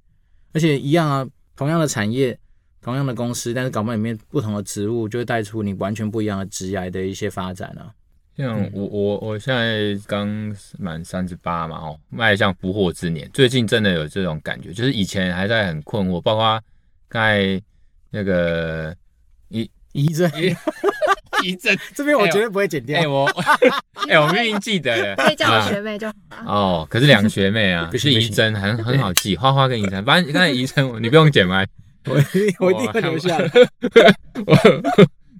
[0.53, 2.37] 而且一样啊，同样的产业，
[2.81, 7.93] 同样的公司，但是搞不好里面不同的职务，就会带出你完全不一样的职业的一些发展啊。
[8.35, 10.27] 像我我我现在刚
[10.79, 13.29] 满三十八嘛，哦，迈向不惑之年。
[13.31, 16.59] 最近真的有这种感觉，就是以前还在很困惑，包括
[17.07, 17.61] 刚才
[18.09, 18.95] 那个
[19.49, 20.31] 仪仪珍
[21.43, 22.97] 仪珍这边我绝对不会剪掉。
[22.97, 23.25] 哎、欸、 我
[24.07, 26.15] 哎、欸、我明明记得可以叫我学妹就好
[26.47, 31.63] 哦，可是两个学妹啊， 不是仪珍很很好记，花花跟仪珍，反正刚才仪珍你不用剪吗？
[32.05, 32.15] 我
[32.59, 33.37] 我一定会留下。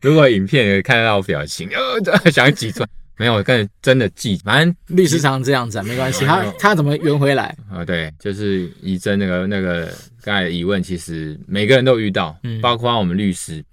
[0.04, 7.86] 如果影片也看得到我表情， 呃， 想挤出来，没有，我跟真的记，反正律师常这样子，没关系，他他怎么圆回来啊？
[7.86, 9.90] 对，就是仪珍那个那个
[10.22, 13.64] 刚才疑问，其实每个人都遇到，嗯，包括我们律师。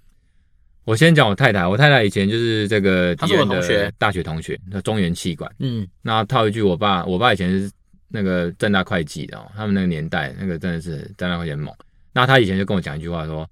[0.85, 7.69] 我先讲我太太，我太太以前就是这个他是我同学，大学同学，那中原气管，嗯，那套一句我爸，我爸以前是
[8.07, 11.73] 那个正大会计的哦，他们那个年代那个真的是正大会计猛，
[12.13, 13.47] 那他以前就跟我讲一句话说。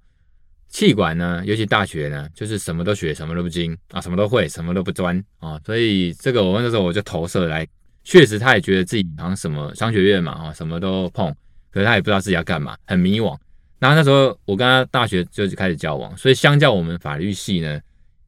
[0.70, 5.60] 气管呢，尤其大学呢，就是什么都学，什么都不精啊，什么都会，什么都不专啊。
[5.66, 7.66] 所以这个我那时候我就投射来，
[8.04, 11.34] 确实他也觉得自己好像什么商学院嘛啊，什么都碰，
[11.72, 13.36] 可是他也不知道自己要干嘛，很迷惘。
[13.80, 17.80] 然后那时候我跟他大学就开始交往，所以相较我们法律系呢，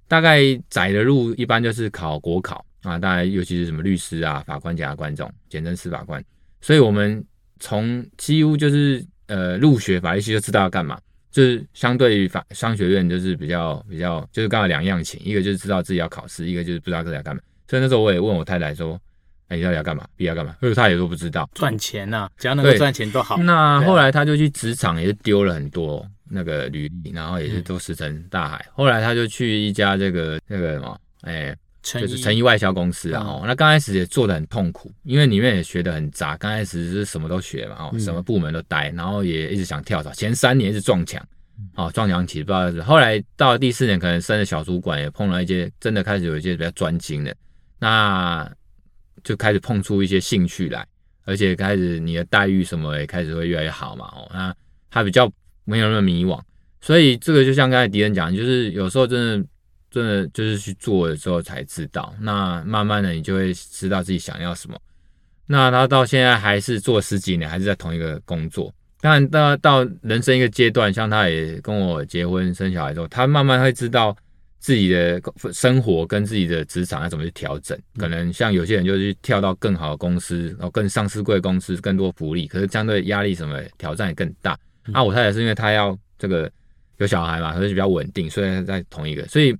[0.09, 6.22] 大概窄的路一般就是考国考啊，大概尤其是什么律师啊、法官、检察官这种，简称司法官。
[6.61, 7.24] 所以我们
[7.61, 10.98] 从几乎就是呃入学法律系就知道要干嘛。
[11.33, 17.42] 就是相对于法商学院，就是比较比较，就是刚好两样情，一个就是知道自己要考试，一个就是不知道自己要干嘛。
[17.66, 19.01] 所以那时候我也问我太太说
[19.49, 20.07] ：“哎，你到底要干嘛？
[20.14, 21.49] 毕业要干嘛？”因为她也说不知道。
[21.55, 23.38] 赚钱呐、啊，只要能够赚钱都好。
[23.38, 28.64] 那后来他就去职场也是丢了很多，那个履历，然后也是都石沉大海。
[28.73, 31.57] 后来他就去一家这个那个什么，哎。
[31.83, 41.21] 就是成衣外销公司啊，哦，那刚开始也做的很痛苦，因为里面也学得很杂，刚开始是什么都学嘛，哦，什么部门都待，然后也一直想跳槽，前三年一直撞墙，
[41.75, 47.35] 哦，撞墙期不知道是，后来到了第四年，可能升了小主管，也碰了一些真的开始有一些比较专精的，
[47.81, 48.49] 那
[49.25, 50.87] 就开始碰出一些兴趣来，
[51.25, 54.55] 而且开始你的待遇什么也开始会越来越好嘛，哦，那
[54.88, 55.29] 他比较
[55.64, 56.40] 没有那么迷惘，
[56.81, 59.49] 所以这个就像刚才迪恩讲，就是有时候真的。
[59.92, 64.76] 真的就是去做的时候才知道，那慢慢的你就会知道自己想要什么。
[65.46, 68.72] 那他到现在还是做十几年，还是在同一个工作。
[69.02, 74.16] 当然到到人生一个阶段，像他也跟我结婚生小孩之后，他慢慢会知道
[74.61, 75.20] 自己的
[75.52, 77.78] 生活跟自己的职场要怎么去调整。
[77.98, 84.59] 可能像有些人就是跳到更好的公司，然后更上市贵公司，更多福利，可是相对压力什么挑战也更大。
[84.92, 86.50] 啊，我太太是因为她要这个
[86.96, 89.55] 有小孩嘛，所以比较稳定，所以在同一个，所以。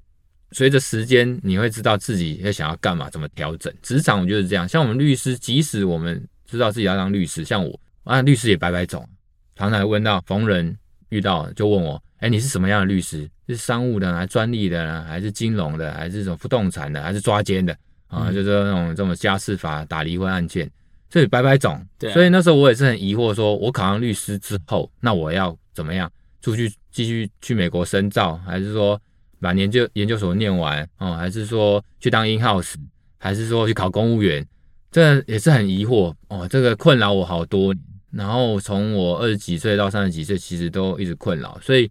[0.53, 3.73] 随着时间，你会知道自己要想要干嘛，怎么调整。
[3.83, 9.09] 职场我觉得是这样，像我们律师，即使我们知道自己要当律师，像我啊，律师也百百种，
[9.57, 10.77] 常常问到逢人
[11.09, 13.29] 遇到就问我，哎，你是什么样的律师？
[13.49, 18.31] 是商务的，还是专利的，还是金融的，还是这种不动产的，还是抓奸的啊？
[18.33, 20.71] 就是那种这种家事法打离婚案件，
[21.11, 21.85] 这百百种。
[21.99, 26.11] 对，所以那时候我也是很疑惑，说我考上律师之后，那我要怎么样
[26.41, 29.01] 出去继续去美国深造，还是说？
[29.43, 32.75] 把研究研究所念完哦，还是说去当 in house，
[33.19, 34.47] 还是说去考公务员？
[34.93, 36.47] 这也是很疑惑哦。
[36.49, 41.59] 这个困扰我好多年，然后从我二十几岁到三十几岁，其实都一直困扰。
[41.61, 41.91] 所以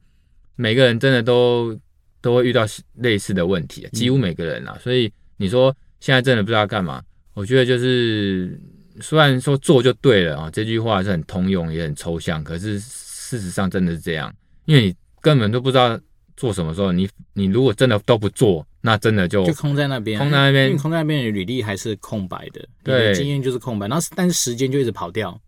[0.56, 1.78] 每个人真的都
[2.22, 4.78] 都会遇到类似的问题，几乎每个人啊。
[4.82, 7.04] 所以你说现在真的不知道干嘛？
[7.34, 8.58] 我觉得就是
[9.02, 14.34] 虽然说做就对了啊，这句话是很通用也很抽象，可是事实上真的是这样，
[14.66, 16.00] 因为你根本都不知道。
[16.42, 25.40] 做什么时候，你你如果真的都不做，那真的就就空在那边，空在那边，因为空在那边的，履历还是空白的，对，经验就是空白，然后但是时间就一直跑掉，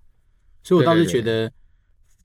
[0.63, 1.51] 所以我倒是觉得，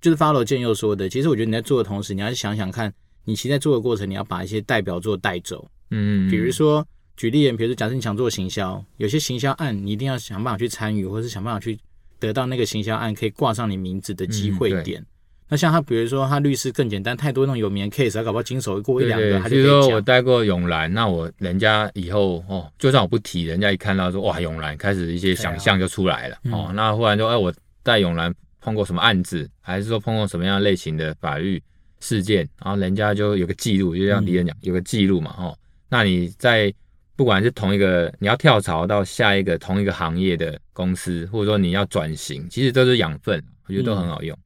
[0.03, 2.93] 就是 follow 建佑说的，其实我觉得你在做的同时，你要想想看，
[3.25, 11.79] 你其实在做的过程，你要把一些代表作带走，嗯，比如说举例，比如说假设你想做行销，有些行销案你一定要想办法去参与，或是想办法去
[12.19, 15.03] 得到那个行销案可以挂上你名字的机会点。
[15.51, 19.71] 那像他，比如说他律师更简单，太多那种有名的 case，他搞不好经手过一两个，他就可以讲。
[19.71, 26.73] 比如说我带过永兰，那我人家以后哦，就算我不提，人家一看到说哇永兰，开始一些想象就出来了、啊、哦。
[26.75, 27.51] 那忽然说哎，我
[27.83, 31.63] 带永兰碰过什么案子，还是说碰过什么样类型的法律
[32.01, 35.57] 事件，然后人家就有个记录，就像敌人讲有个记录嘛哦。
[35.89, 36.71] 那你在
[37.17, 44.37] 不管是同一个你要跳槽到下一个同一个行业的公司，或者说你要转型，其实都是养分，我觉得都很好用。
[44.37, 44.43] 嗯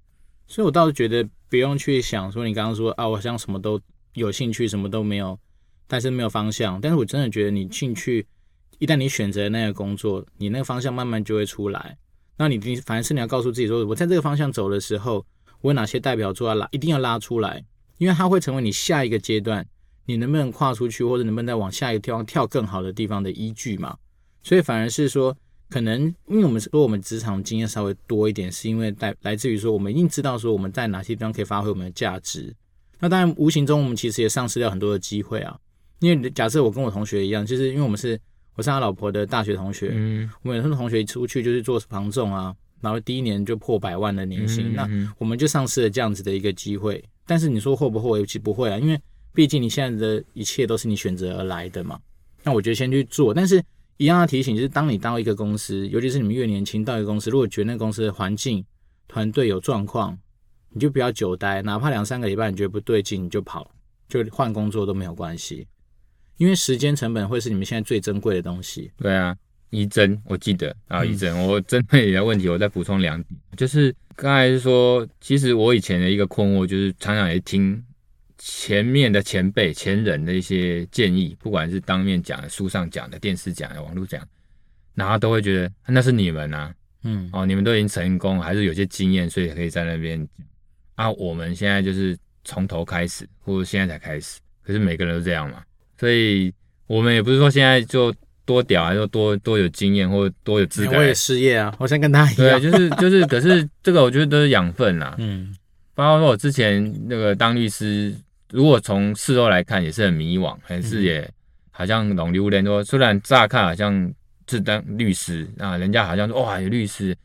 [0.53, 3.81] 所以，我倒是觉得不用去想说，你刚刚说啊，我好像什么都
[4.13, 5.39] 有兴趣，什么都没有，
[5.87, 6.79] 但是没有方向。
[6.79, 8.27] 但是我真的觉得，你兴趣
[8.79, 11.97] 一旦你选择那个工作，你那个方向慢慢就会出来。
[12.37, 15.25] 那你你反而是你要告诉自己说，我在这个方向走的时候，
[15.63, 17.65] 我有哪些代表作要拉，一定要拉出来，
[17.97, 19.67] 因为它会成为你下一个阶段，
[20.05, 23.97] 你能不能跨出去，或者能不能再往下一个地方跳更好的地方的依据嘛。
[24.43, 25.35] 所以，反而是说。
[25.73, 32.55] 可能因为我们说我们职场经验稍微多一点，是因为来来自于说我们一定知道说我们在哪些地方可以发挥我们的价值。
[33.01, 35.59] 那当然无形中我们其实也丧失掉很多的机会啊。
[36.01, 38.21] 因为假设我跟我同学一样，就是因为我们是
[38.55, 47.03] 我是他老婆的大学同学，嗯，我们有很多同学一出去就是做房仲啊，然后第一年就破百万的年薪，那我们就丧失了这样子的一个机会。
[47.27, 48.23] 但是你说会不会？
[48.27, 49.01] 其实不会啊，因为
[49.33, 51.99] 毕竟你现在的一切都是你选择而来的嘛。
[52.43, 53.63] 那我觉得先去做，但是。
[53.99, 58.65] 一样的提醒就是，当你到一个公司，尤其是你们越年轻到一个公司，如果觉得那个公司的环境、
[59.07, 60.19] 团队有状况，
[60.71, 63.71] 你就不要久待，哪怕两三个礼拜你觉得不对劲，你就跑，
[64.09, 65.67] 就换工作都没有关系，
[66.39, 68.91] 因为时间成本会是你们现在最珍贵的东西。
[68.97, 69.37] 对啊，
[69.71, 77.85] 一真，我记得啊，一真，我针对你的问题，我再补充两点，就是刚才是说，其实我以前的一个困惑就是常常也听。
[78.45, 84.21] 前面的前辈、前人的一些建议，不管是当面讲的、书上讲的、电视讲的、网络讲，
[84.97, 86.75] 然后都会觉得那是你们啊，
[87.05, 90.19] 嗯，哦，你们都已经成功，还是有些经验，所以可以在那边
[90.97, 91.07] 讲。
[91.07, 95.63] 啊，我们现在就是从头开始，或者现在才开始，可是每个人都这样嘛，
[95.97, 96.53] 所以
[96.89, 98.13] 我们也不是说现在就
[98.45, 100.97] 多屌，还是多多有经验，或多有资格。
[100.97, 102.61] 我也失业啊，我想跟他一样。
[102.61, 105.55] 对，就是就是，可是这个我觉得都是养分啦，嗯，
[105.95, 108.13] 包括说我之前那个当律师。
[108.53, 111.29] 如果从事后来看，也是很迷惘，还是也
[111.71, 114.13] 好像懂榴莲说，虽然乍看好像
[114.47, 117.17] 是当律师啊，人家好像说哇有律师，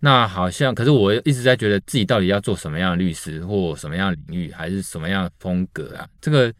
[0.00, 6.08] 那好像，可是我一直在觉得自己到底要做什么样的律师，或什么样的领域，还是什么样的风格啊？
[6.20, 6.52] 这个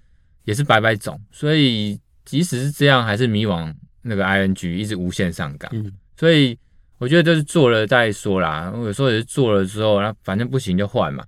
[0.45, 1.21] 也是百百种。
[1.31, 3.75] 所以即使是这样，还是迷惘。
[4.05, 6.59] 那个 ing 一直无限上岗，嗯、所以
[6.99, 8.69] 我觉得就是做了再说啦。
[8.75, 11.25] 我有时候也是做了之后，那反正不行就换嘛。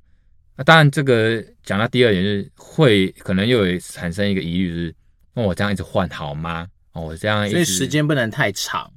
[0.57, 4.95] 那当然，这个讲到第二点，就是会可能又有产生一个疑虑，就是
[5.35, 6.69] 那我这样一直换好吗？
[6.93, 8.91] 哦，我这样，所以时间不能太长。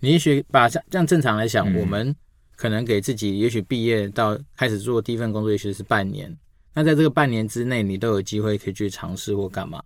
[0.00, 2.14] 你也许把这样正常来讲，嗯、我们
[2.54, 6.36] 可能给自己，也许毕业到开始做第一份工作，也许是半年。
[6.74, 9.82] 那在这个半年之内，你都有机会可以去尝试或干嘛。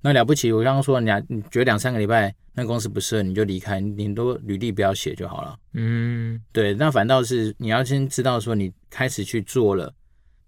[0.00, 5.56] 那了不起，我刚刚说，你你觉得两三个礼拜那公司不适合，你就离开，你都履历不要写就好了。
[5.74, 6.74] 嗯，对。
[6.74, 9.92] 那反倒是你要先知道说，你开始去做了，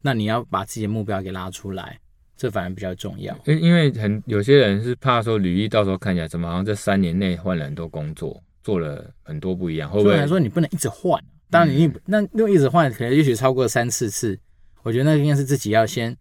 [0.03, 1.99] 那你要把自己的目标给拉出来，
[2.37, 3.39] 这反而比较重要。
[3.47, 8.43] 因因为很有些人是怕说履历到时候看起来怎么好像这三年内换了很多工作。
[8.63, 10.15] 做了很多不一样，会不会？
[10.17, 11.19] 所以说你不能一直换。
[11.49, 14.39] 当然你，你那如果一直换，可能也许超过三四次。
[14.83, 16.15] 我觉得那应该是自己要先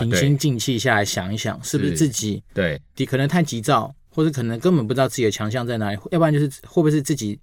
[0.00, 7.38] 平心静气下来想一想，是不是自己对你可能太急躁，或者可能根本不知道自己的强项在哪里，要不然就是会不会是自己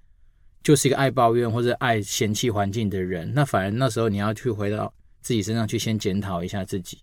[0.62, 3.32] 就是一个爱抱怨或者爱嫌弃环境的人？
[3.34, 6.98] 那反而那时候你要去回到自己身上去，先检讨一下自己。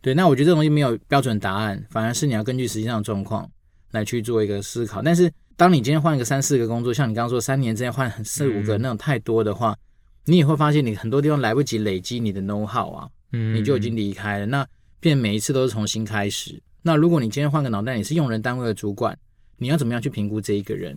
[0.00, 3.50] 对，那我觉得这东西没有标准答案，反而是你要根据实际上的状况
[3.90, 5.32] 来去做一个思考，但是。
[5.58, 9.78] 当你今天换一个三四个工作，像你刚刚说三年之内换四五个那种太多的话，嗯、
[10.26, 14.46] 你也会发现你很多地方来不及累积你的 know how 啊，嗯，你就已经离开了。
[14.46, 14.64] 那
[15.00, 16.62] 变每一次都是重新开始。
[16.80, 19.18] 那如果你今天换个脑袋，你是用人单位的主管，
[19.56, 20.96] 你要怎么样去评估这一个人？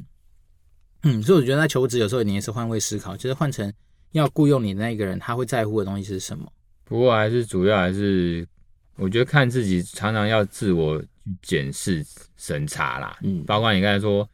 [1.01, 3.73] 嗯，所以我觉得在求职有时候你也是换位思考，就是换成
[4.11, 6.51] 要雇佣你的那个人，他会在乎的东西是什么？
[6.83, 8.47] 不过还是主要还是
[8.95, 11.01] 我觉得看自己常常要自我
[11.41, 12.05] 检视
[12.37, 14.27] 审查啦，嗯，包括你刚才说。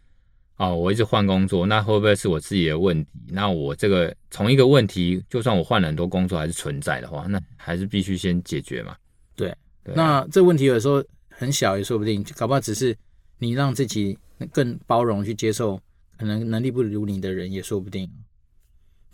[0.59, 3.11] 哦，我一直换工作，那会不会是我自己的问题？
[3.27, 8.95] 那我这个从一个问题，就算我换了很多工作还是存在的话，那还是必须先解决嘛。
[9.35, 12.97] 对，那这问题有时候很小也说不定，搞不好只是
[13.37, 14.17] 你让自己
[14.51, 15.79] 更包容去接受，
[16.17, 18.09] 可能能力不如你的人也说不定。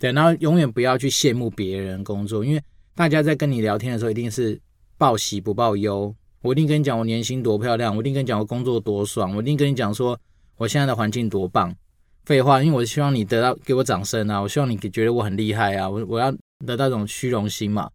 [0.04, 2.62] 对，然后永远不要去羡慕别人工作，因为
[2.94, 4.60] 大家在跟你聊天的时候一定是
[4.98, 6.14] 报喜不报忧。
[6.42, 10.20] 我一定跟你讲我年薪多漂亮，我一定跟你讲我工作多爽，我一定跟你讲说。
[10.58, 11.74] 我现在的环境多棒！
[12.26, 14.42] 废话，因为我希望你得到给我掌声啊！
[14.42, 15.90] 我希望你觉得我很厉害啊！
[15.90, 16.30] 我我要
[16.66, 17.90] 得到一种虚荣心嘛。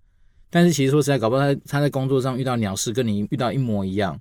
[0.48, 4.18] 但是其实说实在，搞不好他他在工作上遇到鸟事，跟你遇到一模一样，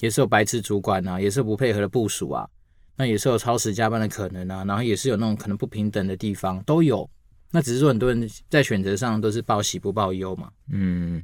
[0.00, 2.48] 也是有白痴主管啊，也是不配合的部署啊，
[2.96, 7.08] 那也是有超时加班的可能啊，然后也是有那种可能不平等的地方都有。
[7.50, 10.50] 那只是说很多人在选择上都是报喜不报忧嘛。
[10.70, 11.22] 嗯，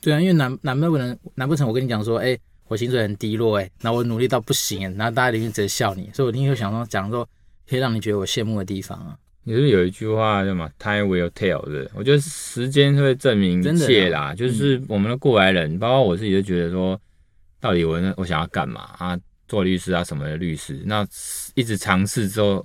[0.00, 2.38] 对啊，因为难难不成难不成我跟你讲说，哎。
[2.70, 7.28] 我薪水很低落哎，那我努力到不行，然后大家一定直接笑你，所以我一定会想说讲说
[7.68, 9.18] 可以让你觉得我羡慕的地方啊。
[9.42, 14.32] 你是是有一句话叫什么？Time will tell 的，我觉得时间会证明一切啦。
[14.36, 16.96] 就是我们的过来人，嗯、包括我自己，就觉得说，
[17.58, 19.18] 到底我我想要干嘛啊？
[19.48, 21.04] 做律师啊什么的律师，那
[21.56, 22.64] 一直尝试之后，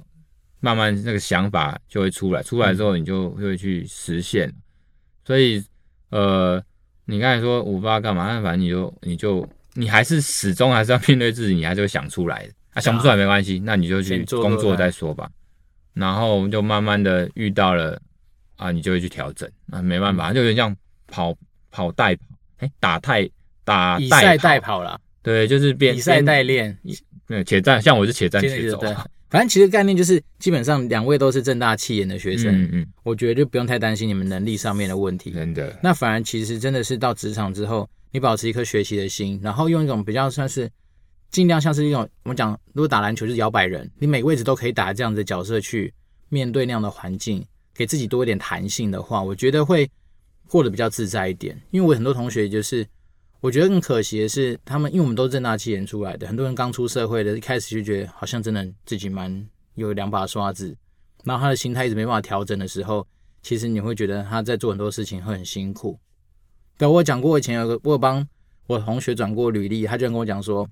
[0.60, 4.48] 慢慢那个想法就会出来，出来之后你就会去实现。
[4.48, 4.62] 嗯、
[5.26, 5.64] 所以
[6.10, 6.64] 呃，
[7.06, 9.48] 你刚才说我不知道干嘛，那反正你就你就。
[9.78, 12.54] 你还是始终还是要面对自己，你还是会想出来的。
[12.76, 15.30] 啊，想不出来没关系，那你就去工作再说吧。
[15.94, 18.02] 然后就慢慢的遇到了
[18.56, 19.52] 啊，你就会去调整。
[19.72, 20.74] 啊，没办法，就有点像
[21.08, 21.36] 跑
[21.72, 22.24] 跑代跑，
[22.60, 23.30] 哎，打太
[23.66, 24.82] 打以赛代跑。
[24.82, 26.80] 了，对，就是变以赛代练，
[27.28, 28.80] 对，且战，像我是且战且走。
[29.36, 35.78] 反正其实概念就是，基本上两位都是正大气研的学生，嗯嗯，我觉得就不用太担心你们能力上面的问题，真的。
[35.84, 37.90] 那反而其实真的是到职场之后。
[38.12, 40.72] 你保持一颗学习的心，然后用一种比较算是
[41.32, 45.94] 尽量像是一种我们讲，如果打篮球就是摇摆人，你每个位置都可以打这样的角色去
[46.30, 49.86] 面对那样的环境，给自己多一点弹性的话，我觉得会
[50.48, 51.62] 过得比较自在一点。
[51.72, 52.88] 因为我很多同学就是，
[53.42, 60.76] 我觉得更可惜的是，他们因为我们都是正大企研出来的，很多人刚出社会的，一开始就觉得好像真的自己蛮有两把刷子，
[61.24, 63.06] 然后他的心态一直没办法调整的时候，
[63.44, 66.00] 其实你会觉得他在做很多事情会很辛苦。
[66.78, 68.28] 对，我讲过，以前有个我有帮
[68.66, 70.68] 我同学转过履历，他就跟我讲说，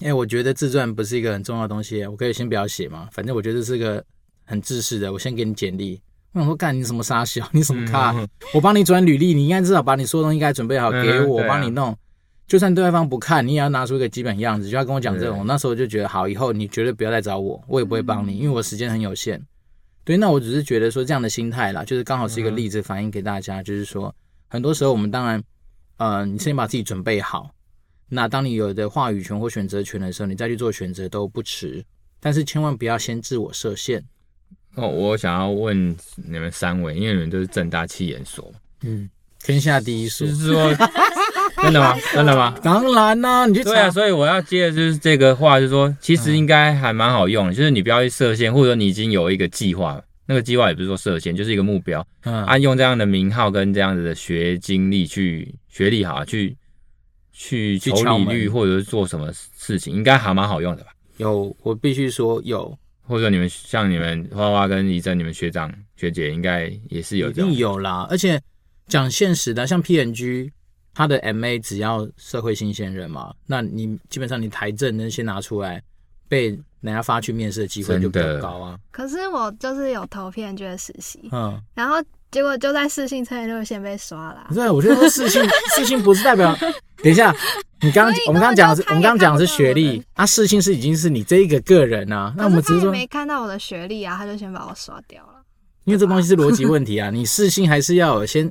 [0.00, 4.04] 哎、欸，我觉得自传不是一个很重要的东西，我可以先不要写嘛，反正我觉得是个
[4.44, 6.00] 很自私的，我先给你简历。
[6.32, 8.12] 我想说，干你什么傻小， 你什么咖？
[8.16, 11.96] 嗯、我帮你转履历，你应该至少把你说的东西应该准备好给我，帮、你弄。
[12.46, 15.38] 就算对方不看，你也要拿出一个基本样子，就要跟我讲这种。
[15.38, 19.42] 对那时候我就觉得，好，以后你绝对不要再找我，我也不会帮你，因为我时间很有限。
[20.04, 24.14] 对，那我只是觉得说这样的心态啦，就是刚好是一个例子，反映给大家，嗯、就是说。
[24.48, 25.42] 很多时候，我们当然，
[25.96, 27.50] 呃，你先把自己准备好。
[28.10, 31.82] 那当你有的话语权或选择权的时候，你再去做选择都不迟。
[32.20, 34.04] 但是千万不要先自我设限。
[34.74, 38.50] 哦，我想要问你们三位，因为你们都是正大气研所，
[38.82, 39.08] 嗯，
[39.44, 40.74] 天下第一所，就是说，
[41.62, 41.94] 真的吗？
[42.14, 42.58] 真的吗？
[42.62, 56.56] 当然啦、啊，你就对啊，所以我要接的就是这个话，就是说，其实应该还蛮好用的，就是你不要去设限，或者你已经有一个计划，那个计划也不是说设限，就是一个目标，嗯，按用这样的名号跟这样子的学经历去学历好去
[57.30, 60.90] 去求履历，或者是做什么事情，应该还蛮好用的吧？
[61.18, 62.74] 有，我必须说有。
[63.02, 68.06] 或者你们像你们花花跟怡珍，你们学长学姐应该也是有，一定有啦。
[68.08, 68.40] 而且
[68.86, 70.50] 讲现实的，像 PNG，
[70.94, 75.82] 他的 MA 只要社会新鲜人嘛，那你基本上你台证那些拿出来，
[76.28, 76.48] 被
[76.80, 78.78] 人家发去面试的机会就比较高啊。
[78.90, 81.96] 可是我就是有投 P&G 的实习，嗯，然后
[82.32, 84.46] 结果就在试性测验就先被刷了。
[84.52, 85.40] 对，我觉得说试性
[85.76, 86.56] 试性不是代表，
[87.02, 87.32] 等一下。
[87.84, 95.42] 你刚刚我们刚刚讲的是我们刚刚讲的是学历，啊，试性是已经是你这一个个人啊，那我们只是说没看到我的学历啊，他就先把我刷掉了。
[95.84, 98.50] 因为这东西是逻辑问题啊，你试性还是要有先，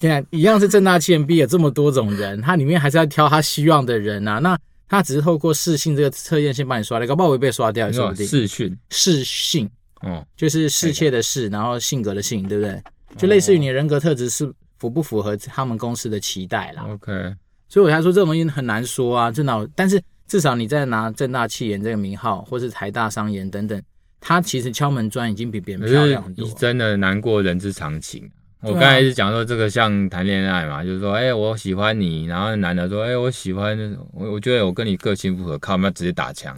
[0.00, 8.26] 现在一样是正大企研毕业这么多种人，他里面还是要挑他希望的人啊，那他只是透过试性这个测验先把你刷掉，搞不好我会被刷掉也说不定。
[8.26, 9.68] 试训试性
[10.00, 12.82] 哦，就是侍妾的侍，然后性格的性，对不对？
[13.16, 16.84] 就类似于你人格特质是符不符合他们公司的期待啦。
[16.88, 17.34] OK。
[17.68, 19.68] 所以我才说这种东西很难说啊，真的。
[19.74, 23.82] 但是至少你在拿正大气研这个名号，或是台大商研等等，
[24.20, 26.48] 他其实敲门砖已经比别人漂亮很多。
[26.58, 28.30] 真的难过人之常情。
[28.62, 33.78] 我刚才是讲说这个像谈恋爱嘛，就是说，哎，我喜欢你，然后男的说，哎，我喜欢，
[34.12, 36.56] 我我觉得我跟你个性不合，靠，我们要直接打枪。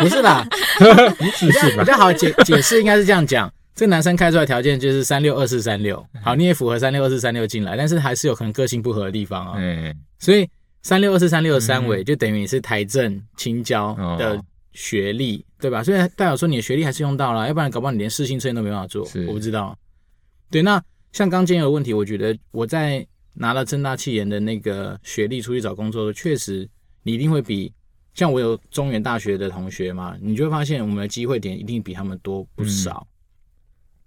[0.00, 0.46] 不是啦，
[1.18, 3.52] 比较比较好解解释，应该是这样讲。
[3.80, 9.54] 这个男生开出来条件就是三六二四三六，好，你也符合三六二四三六进来，但是还是有可能个性不合的地方啊。
[9.56, 9.96] 嗯。
[10.18, 10.46] 所以
[10.82, 14.38] 三六二四三六的三围就等于你是台政青交的
[14.74, 15.82] 学历，嗯、对吧？
[15.82, 19.02] 所以代表说你的学历还是用到了，要不然搞不好你连试性测验都没办法做。
[19.06, 19.74] 是我不知道。
[20.50, 20.78] 对，那
[21.12, 26.68] 像刚今天有问题，我觉得我在拿了政大气研的那个学历出去找工作，确实
[27.02, 27.72] 你一定会比
[28.12, 33.06] 像我有中原大学的同学嘛，你就会发现我们的机会点一定比他们多不少。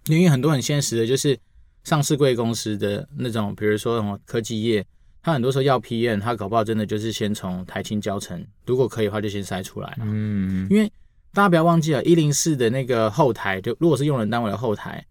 [0.08, 1.38] 嗯、因为很多很现实的，就是
[1.84, 4.84] 上市贵公司的那种，比如说什么科技业。
[5.26, 10.00] 他很多时候要 PM，他搞不好真的就是先从台清交成，如果可以的话就先筛出来了。
[10.02, 10.86] 嗯，因为
[11.32, 15.02] 大家不要忘记了，一零四的那个后台，就如果是用人单位的后台，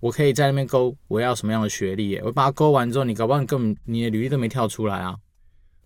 [0.00, 5.14] 我可以在那边勾我要什么样的学历，我把它勾完之后，你搞不好你根本你的履历都没跳出来啊，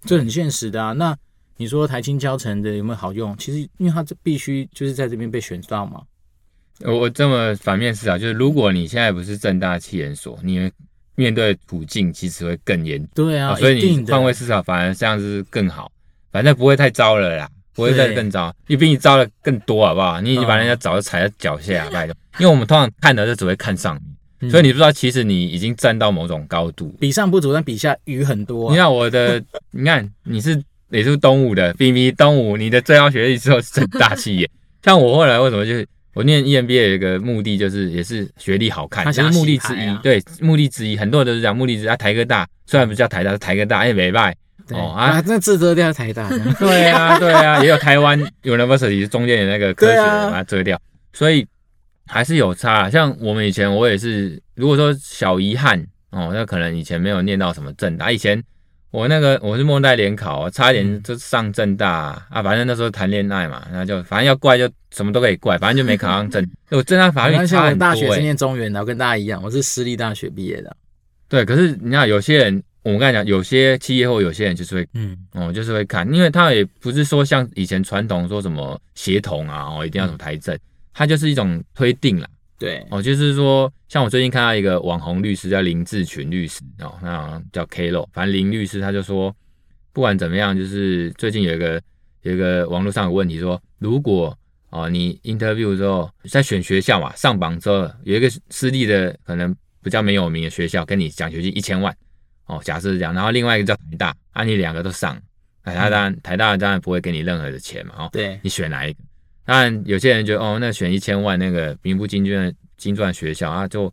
[0.03, 0.93] 这很现实的啊。
[0.93, 1.19] 那
[1.57, 3.37] 你说台清交成的有没有好用？
[3.37, 6.01] 其实因为它这必须就是在这边被选到嘛。
[6.81, 10.71] 我这么反面思考，就是如果你现在不是正大气研所，你。
[11.17, 15.89] 面对处境其实会更严，对啊，所以你换位思考反而这样子更好，
[16.33, 20.21] 反正不会太糟了啦，不会再更糟，你比你糟的更多好不好？
[20.21, 23.97] 你已经把人家早就踩在脚下，拜托，因为我们通常看的就只会看上
[24.41, 28.73] 面，所以你不知道其实你已经站到某种高度，比上不足，但比下余很多。
[28.73, 30.61] 你看我的，你看你是
[30.91, 34.51] 也是东吴的，B B 东吴，你的最高学历之后是正大企业，
[34.83, 35.75] 像我后来为什么就？
[36.15, 39.97] 我念 EMBA 有一个目的，就是也是学历好看，它是目的之一。
[40.03, 41.87] 对，目的之一，很多人都是讲目的之一。
[41.89, 44.35] 啊，台科大虽然不叫台大，是台科大，哎，没拜
[44.71, 46.29] 哦啊，那字遮掉台大。
[46.59, 50.81] 对啊，对啊，也有台湾 University 中间的那个科学把它遮掉，
[51.13, 51.47] 所以
[52.07, 52.89] 还是有差。
[52.89, 58.43] 像我们以前，我也是，如果说小遗憾哦，那可能以前没有念到什么正大，以前。
[58.95, 66.49] 我那个我是末代联考，差一点就上正大啊，啊，反正那时候谈恋爱嘛，然后就反正要怪就什么都可以怪，反正就没考上正。
[66.71, 67.85] 我正大法律差很多。
[67.87, 70.77] 我大学是念中原的，我跟大家一样，我是私立大学毕业的。
[71.29, 80.57] 对，可是你看有些人，我们刚才讲，有些企业或有些人就是会，嗯，哦，就是会看，因为他也不是说像以前传统说什么协同啊，哦，一定要什么台政，
[80.93, 82.29] 他就是一种推定啦。
[82.65, 82.87] 对。
[82.91, 89.35] 哦，就是说，像我最近看到一个网红律师叫林志群律师哦，那叫 Klo，，反正林律师他就说，
[89.93, 91.81] 不管怎么样，就是最近有一个
[92.23, 94.37] 有一个网络上有问题说，如果
[94.71, 101.95] 哦你 interview 之后在选学校嘛，上榜之后有一个私立的可能比较没有名的学校跟你奖学金一千万
[102.47, 105.15] 哦，假设是这样，然后另外一个叫台大，啊你两个都上，
[105.63, 108.99] 台大当然台大当然不会给你任何的钱嘛，哦，对，你选哪一个？
[109.47, 113.93] 当然，有些人觉得哦，那选一千万那个名不经传经传学校啊，就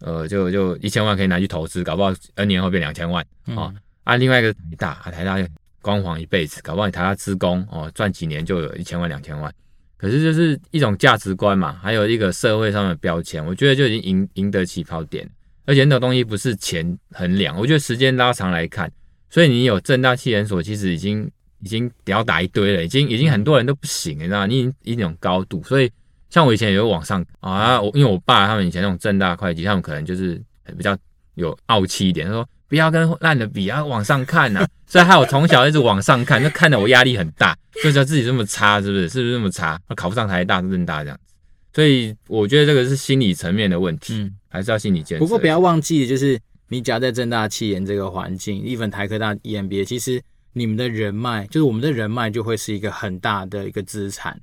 [0.00, 3.70] 呃就就一千万可以拿去投资，搞不好 N 年后变两千万哦。
[3.70, 5.36] 嗯、啊，另外一个台大啊，台大
[5.82, 9.52] 光环一辈子，搞不好你台大资工哦，赚几年就有一千万两千万。
[9.98, 15.28] 可是就是一种价值观嘛，还有一个社会上的标签，我觉得就已经赢赢得起跑点。
[15.66, 18.90] 而且那种东西不是钱衡量，我觉得时间拉长来看，
[19.28, 21.30] 所以你有正大气研所，其实已经。
[21.60, 24.46] 已经屌打一堆了，已经已经很多人都不行，你知道吗？
[24.46, 25.90] 你已经一种高度，所以
[26.30, 30.40] 像我以前也会往上啊，我因为我爸他们以前那种正大会计，他们可能就是
[30.76, 30.96] 比较
[31.34, 34.68] 有傲气一点，他说不要跟烂的比，要往上看呐、啊。
[34.88, 39.06] 所以害我从小一直往上看，那看得我压力很大，就觉得自己这么差，是不是？
[39.06, 39.78] 是不是这么差？
[39.94, 41.34] 考不上台大、政大这样子。
[41.74, 45.22] 所以我觉得这个是心理层面的问题，嗯，还是要心理建设。
[45.22, 50.22] 不过不要忘记，就是你夹在正大气研这个环境，一份台科大 EMBA，其实
[50.58, 54.40] 你们的人脉，就是我们的人脉，就会是一个很大的一个资产。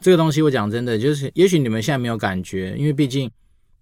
[0.00, 3.30] 这个东西我讲真的，就是也许你们现在没有感觉，因为毕竟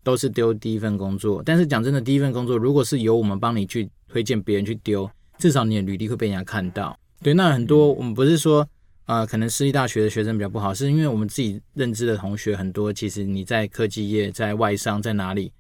[0.03, 1.43] 都是丢第一份工作。
[1.45, 6.97] 但是讲真的，第一份工作如果是由我们帮你去推荐别人去丢，至少你的履历会被人家看到。
[7.23, 8.61] 对，那很多我们不是说
[9.07, 15.51] 啊、呃，可能私立大学的学生比较不好，是因为我们自己认知的同学很多，其实你在科技业、在外商、在哪里，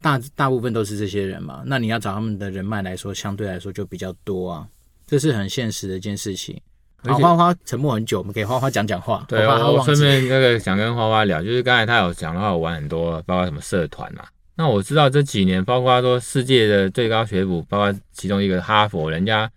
[0.00, 1.62] 大大部分都是这些人嘛。
[1.64, 4.68] 那你要找他们的人脉来说，相对来说就比较多啊，
[5.12, 6.58] 这是很现实的一件事情。
[6.96, 9.22] 好，花花沉默很久，我们给花花讲讲话。
[9.28, 14.24] 对，我顺便那个想跟花花聊，就是刚才他有讲的话，我玩很多，包括什么社团嘛。
[14.54, 19.50] 那我知道这几年，包括说世界的最高学府，包括其中一个哈佛，人家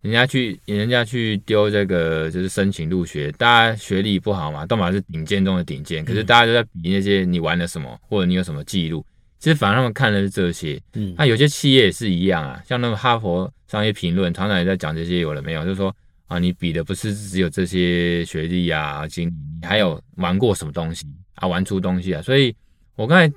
[0.00, 9.06] 人家去人家去丢这个就是申请入学，大家学历不好嘛，都嘛是顶尖中的顶尖，可是大家都在比那些你玩了什么，或者你有什么记录。
[9.38, 10.80] 其实反而他们看的是这些。
[10.94, 15.62] 嗯，那有些企业也是一样啊，像那个哈佛商业评论常常也在讲这些，有了没有？
[15.64, 15.94] 就是说。
[16.28, 21.06] 啊，你比的不是只有这些学历啊、经历，你还有玩过什么东西
[21.36, 21.46] 啊？
[21.46, 22.20] 玩出东西啊！
[22.20, 22.52] 所以
[22.96, 23.32] 我刚才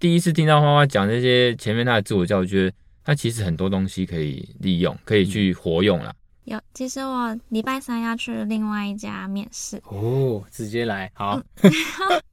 [0.00, 2.74] 第一次听到花花讲这些前面他的自我教育，觉得
[3.04, 6.12] 他其实很多东西可以利用，可以去活用了。
[6.42, 11.40] 有，其实我礼拜三要去另外一家面试哦，直接来好。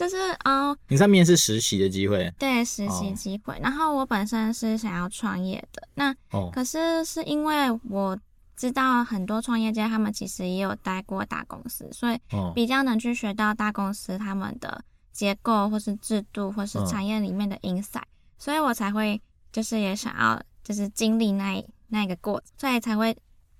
[0.00, 2.32] 就是哦，你在面试实习的机会？
[2.38, 3.54] 对，实习机会。
[3.54, 8.18] 哦、然后我本身是想要创业的，那哦可是是因为我。
[8.56, 12.20] 知道很多创业家，他们其实也有待过大公司，所以
[12.54, 18.02] 比较能去学到大公司他们的结构，或是制度，或是产业里面的 insight，
[18.36, 19.18] 所以我才会
[19.50, 23.16] 就是也想要就是经历那那个过程，所以才会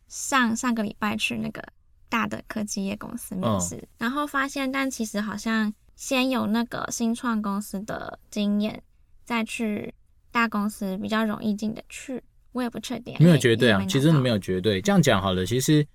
[0.09, 1.64] 上上个礼拜去那个
[2.11, 8.83] 大的科技业公司面试，然后发现，但其实好像先有那个新创公司的经验，
[9.23, 9.93] 再去
[10.33, 12.23] 大公司比较容易进得去。
[12.53, 14.81] 我也不确定，没有绝对啊，其实真的没有绝对。
[14.81, 15.87] 这样讲好了，其实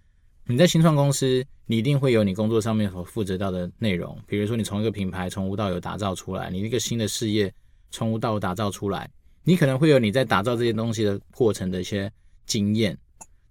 [0.45, 4.15] 你在新创公司，你一定会有你工作上面所负责到的内容。
[4.27, 7.51] 比如说，你从一个品牌从无到有打造出来，你一个新的事业
[7.89, 9.09] 从无到有打造出来，
[9.43, 12.11] 你可能会有你在打造这些东西的过程的一些
[12.45, 12.95] 经验，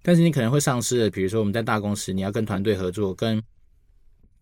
[0.04, 3.42] 但是你可能会丧失了，比如说我们在大公司，你要跟团队合作，跟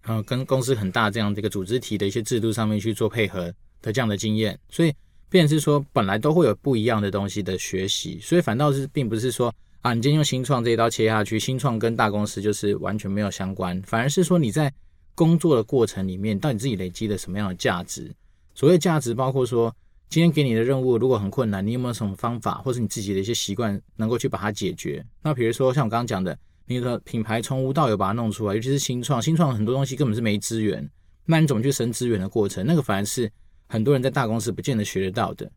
[0.05, 4.92] 呃跟公司很大这样这个组织体的一些制度上面去做配合的这样的经验，所以。
[5.32, 9.50] 变是说，本来都会有不一样的东西的学习，所以反倒是并不是说
[9.80, 14.70] 啊，你今天用新创这一刀切下去，新创跟大公司就是完全没有相关，反而是说你在
[15.14, 18.14] 工作的过程里面，到底自己累积了什么样的价值？
[18.55, 19.74] 所谓价值，包括说
[20.11, 25.03] 今天给你的任务如果很困难，你有没有什么方法，或是你自己的一些习惯能够去把它解决？
[25.22, 30.89] 那比如说像我刚刚讲的，你的品牌从无到有把它弄出来，尤其是新创，新创很多东西根本是没资源，
[31.27, 32.65] 那你怎么去生资源的过程？
[32.67, 33.31] 那个反而是。
[33.69, 35.51] 很多人在大公司不见得学得到的。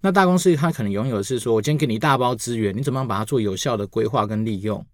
[0.00, 4.84] 那大公司他可能拥有的是说，我今天给你一大包资源，你怎么样把它做有效的规划跟利用？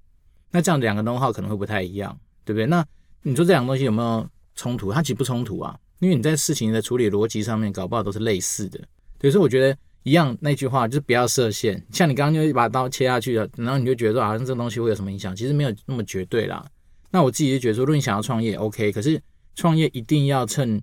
[0.51, 2.67] 那这样两个东西可能会不太一样，对不对？
[2.67, 2.85] 那
[3.23, 4.93] 你说这两个东西有没有冲突？
[4.93, 8.79] 它其实不冲突啊，因为你在事情的处理逻辑上面搞不好都是类似的。
[9.19, 11.85] 所以说我觉得一样那句话就是不要设限。
[11.93, 15.35] 像你刚刚就一把刀切下去了，然后你就觉得说好像这东西会有什么影响？
[15.35, 16.65] 其实没有那么绝对啦。
[17.11, 19.21] 那我自己就觉得说，如果你想要创业，OK，可是
[19.55, 20.81] 创业一定要趁。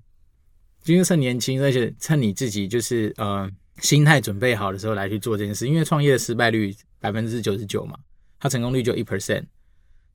[0.86, 3.50] 因为趁年轻，而且趁你自己就是呃
[3.80, 5.68] 心态准备好的时候来去做这件事。
[5.68, 7.98] 因为创业的失败率百分之九十九嘛，
[8.40, 9.44] 它成功率就一 percent，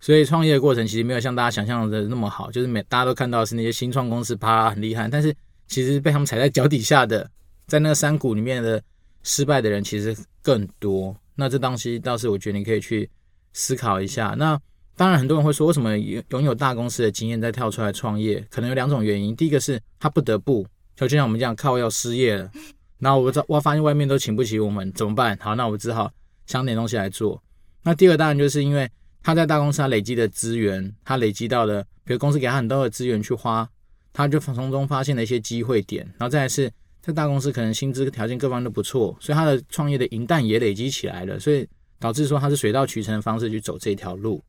[0.01, 2.51] 所以创业的过程其实没有像大家想象的那么好。
[2.51, 5.35] 就是每大家都看到是那些新创公司啪很厉害，但是
[5.67, 7.31] 其实被他们踩在脚底下的，
[7.67, 8.83] 在那个山谷里面的
[9.23, 11.17] 失败的人其实更多。
[11.35, 13.09] 那这东西倒是我觉得你可以去
[13.53, 14.35] 思考一下。
[14.39, 14.61] 那
[14.95, 18.47] 当然，很多人会说，为什么拥有大公司的经验再跳出来创业？
[18.51, 19.35] 可能有两种原因。
[19.35, 22.51] 第一个是他不得不，就就像我们这样靠要失业了，
[22.99, 25.37] 然后我我发现外面都请不起我们，怎么办？
[25.41, 26.13] 好，那我只好
[26.47, 27.43] 想点东西来做。
[27.83, 28.89] 那第二当然就是因为
[29.23, 33.67] 他在大公司他累积的资源，他累积到了，比如公司给他很多的资源去花，
[34.13, 36.05] 他就从中发现了一些机会点。
[36.19, 36.71] 然后再来是
[37.03, 44.43] 在大公司可能薪资条件各方面都不错，所以他的创业的银弹也累积起来了，所以导致说他是水到渠成的方式去走这条路。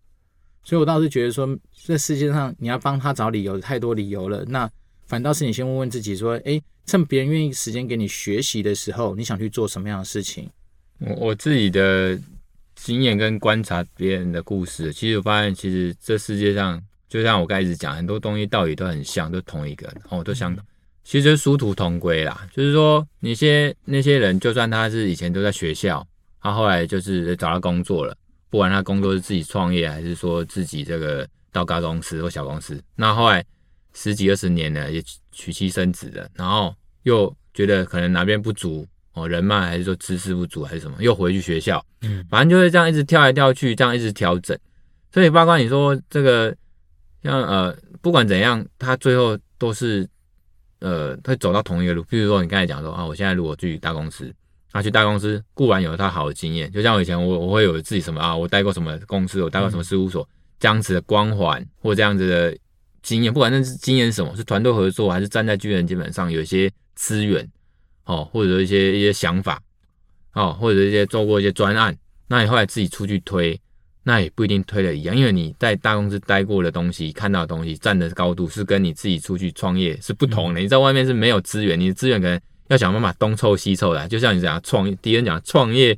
[0.64, 1.45] 所以，我倒是觉得说，
[1.84, 4.45] 这世界上你要帮他找理由，太多理由了。
[4.45, 4.70] 那
[5.06, 10.49] 反倒是你先问问自己，说，诶，趁别人愿意时间给你学习的时候，你想去做什么样的事情？
[10.99, 12.18] 我我自己的
[12.76, 20.64] 经验跟观察别人的故事，其实我发现，其实这世界上就像我刚才一直讲，很多东西道理都很像，都同一个，哦，都相同。
[21.04, 26.06] 其实殊途同归啦，就是说那些那些人，就算他是以前都在学校，
[26.41, 28.16] 他后来就是找到工作了，
[28.49, 33.43] 不管他工作是自己创业，还是说自己这个到大公司或小公司，那后来
[33.93, 36.74] 十几二十年了，也娶妻生子了，然后
[37.04, 44.58] 又觉得可能哪边不足哦，人脉还是说知识不足还是什么，又回去学校，嗯，反正就是这样一直跳来跳去，这样一直调整。
[45.12, 46.56] 所以包括你说这个，
[47.22, 50.08] 像呃，不管怎样，他最后都是。
[50.84, 52.03] 呃，会走到同一个路。
[52.09, 54.29] 比如说，你刚才讲说啊，我现在如果去大公司，
[54.73, 60.27] 啊，去大公司固然有他好的经验，就像我以前我我会有自己什么啊，我待过什么公司，我待过什么事务所，
[60.59, 62.57] 这样子的光环或这样子的
[63.01, 67.49] 经验，不管那是经验什么，是团队合作还是站在巨人基本上有一些资源
[68.03, 69.61] 哦，或者一些一些想法
[70.34, 73.57] 哦，或者一些做过一些专案，那你后来自己出去推。
[74.04, 80.60] 那也不一定推的一样，因为你在大公司待过的东西，看到的东西，站的高度是跟你自己出去创业是不同的。
[80.60, 84.08] 你在外面是没有资源，你的资源可能要想办法东凑西凑的。
[84.08, 85.97] 就像你讲创，敌人讲创业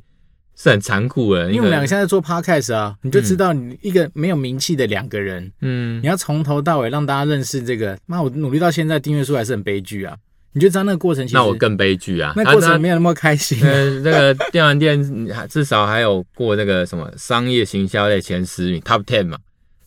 [0.54, 1.46] 是很残酷的。
[1.50, 10.16] 因为我们两个现在做 podcast 啊，你就知道你一个没有名气的两个人，嗯，你要从头到尾让大家认识这个，那我努力到现在订阅数还是很悲剧啊。
[10.56, 12.32] 你就知道那个过程，其实那我更悲剧啊！
[12.34, 13.62] 那过程没有那么开心。
[13.62, 14.98] 呃，那个电玩店
[15.30, 19.36] 还至少还有过那个什么商业行销类前十名 Top Ten 嘛，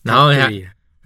[0.04, 0.48] 然后呢，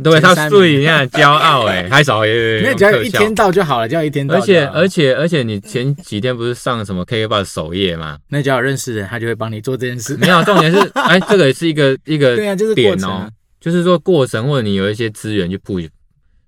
[0.03, 4.35] 对，他最你看骄傲哎， 还少也没有，只要一天到就好了，只要一天到。
[4.35, 8.17] 而且而且而且，你前几天不是上什么 KKBOX 首页吗？
[8.27, 10.17] 那只要有认识人，他就会帮你做这件事。
[10.19, 15.89] 没有，重点是哎，这个也是一个一个 对啊，就是点哦，就是说过程或者你有一些资源去布局，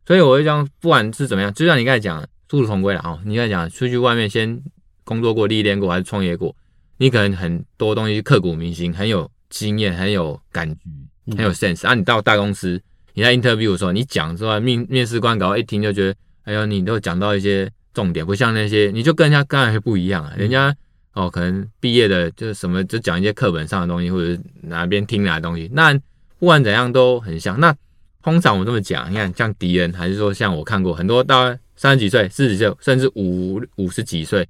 [0.05, 2.21] 所以我会讲，不管是怎么样，就像你刚才讲。
[2.49, 4.61] 殊途同归了哦，你在讲出去外面先
[5.03, 6.55] 工作过、历练过还是创业过，
[6.97, 11.87] 你可能很多东西刻骨铭心，很有经验，很有感觉，很有 sense。
[11.87, 12.81] 啊，你到大公司，
[13.13, 20.33] 你在 interview 的时候，你讲之外，面面试官搞一听就觉得，哎呦，你都讲到一些重点，不像那些，你就跟人家刚才不一样啊。
[20.37, 20.75] 人家
[21.13, 25.69] 哦，可能毕业的就是什么，就讲一些课本上的东西，或者是哪边听来的东西。
[25.73, 25.93] 那
[26.39, 27.59] 不管怎样都很像。
[27.59, 27.75] 那
[28.21, 31.55] 通常我这么讲，你看像敌人，还是说像我看过很多到。
[31.75, 34.47] 三十几岁、四十岁，甚至五五十几岁，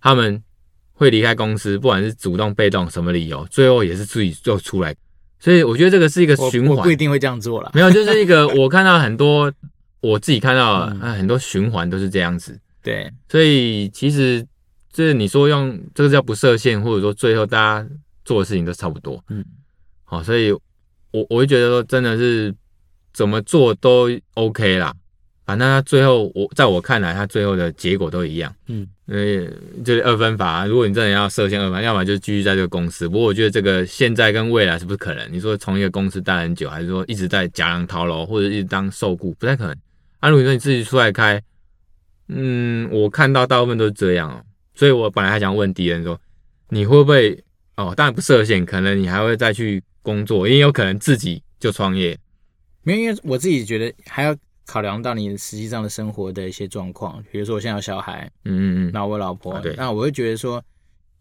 [0.00, 0.42] 他们
[0.92, 4.94] 会离开公司，不管是主动、被动，什么理由，最后也是自己就出来。
[5.40, 7.70] 所以我觉得这个是一个循环，我，我不一定会这样做了。
[7.72, 9.52] 没有，就是一个我看到很多，
[10.00, 12.58] 我自己看到啊，很多循环都是这样子。
[12.82, 14.44] 对，所以其实
[14.92, 17.88] 这你说用这个叫不设限，或者说最后大家
[18.24, 19.22] 做的事情都差不多。
[19.28, 19.44] 嗯，
[20.04, 22.52] 好，所以我我会觉得说，真的是
[23.12, 24.92] 怎么做都 OK 啦。
[25.48, 28.54] 反正他最后，我在我看来，他最后的结果都一样。
[28.66, 29.50] 嗯，因为
[29.82, 30.66] 就是二分法。
[30.66, 33.08] 如果你真的要设限二分，要么就继续在这个公司。
[33.08, 35.26] 不过我觉得这个现在跟未来是不是可能？
[35.32, 39.74] 你说从一个公司待很久，还是说一直在夹梁讨楼，或者一直当受雇，不太可能。
[40.20, 41.42] 啊，如果说你自己出来开，
[42.28, 44.44] 嗯，我看到大部分都是这样哦。
[44.74, 46.20] 所以我本来还想问敌人说，
[46.68, 47.42] 你会不会
[47.76, 47.94] 哦？
[47.96, 52.18] 当然不设限，可能你还会再去工作，也有可能自己就创业。
[52.82, 54.36] 没有，因为我自己觉得还要。
[54.68, 60.62] 考量到你实际上的生活的一些状况，比如说我现在有小孩，嗯嗯嗯，那我老婆，啊、那我会觉得说，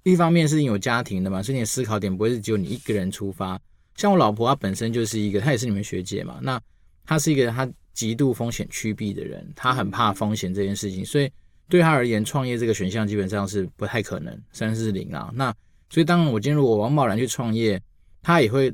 [0.03, 3.57] 一方面是你有家庭的嘛，所以你的思考点不会是只有你一个人出发。
[3.95, 6.61] 像我老婆，她本身就是一个，她也是你们学姐嘛，那
[7.05, 11.31] 她是一个她极度风险趋避的人，她很怕风险这件事情，所以
[11.69, 15.31] 对她而言，创业这个选项基本上是不太可能，三四零啊。
[15.33, 15.55] 那
[15.89, 17.81] 所以当然我今天如果王宝然去创业，
[18.21, 18.73] 他也会。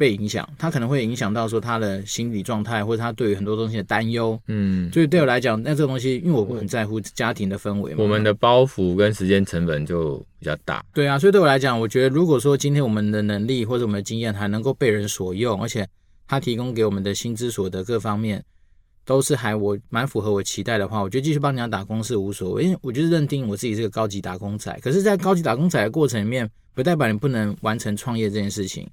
[0.00, 4.40] 被影响，他可能会影响到说他的心理状态，或者他对于很多东西的担忧。
[4.46, 10.82] 嗯，所以对我来讲，那这个东西，因为我很在乎家庭的氛围嘛，我们的包袱跟时间成本就比较大。
[10.94, 15.86] 对啊，所以对我来讲，我觉得如果说今天我们的能力或者我们的经验还能够被人所用，而且
[16.26, 18.42] 他提供给我们的薪资所得各方面
[19.04, 24.74] 都是还我蛮符合我期待的话，我觉得继续帮人家打工是无所谓，因为我就是认定我自己是个高级打工仔。
[24.82, 28.88] 可是，在高级打工仔的过程里面，不代表你不能完成创业这件事情。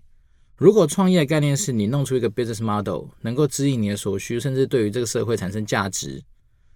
[0.58, 6.20] 如果创业的概念是你弄出一个 business model，能够指引你的所需，甚至对于这个社会产生价值，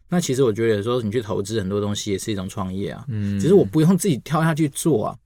[0.07, 3.03] 那其实我觉得有时候你去投资很多东西也是一种创业啊。
[3.07, 5.17] 嗯，只是我不用自己跳下去做啊。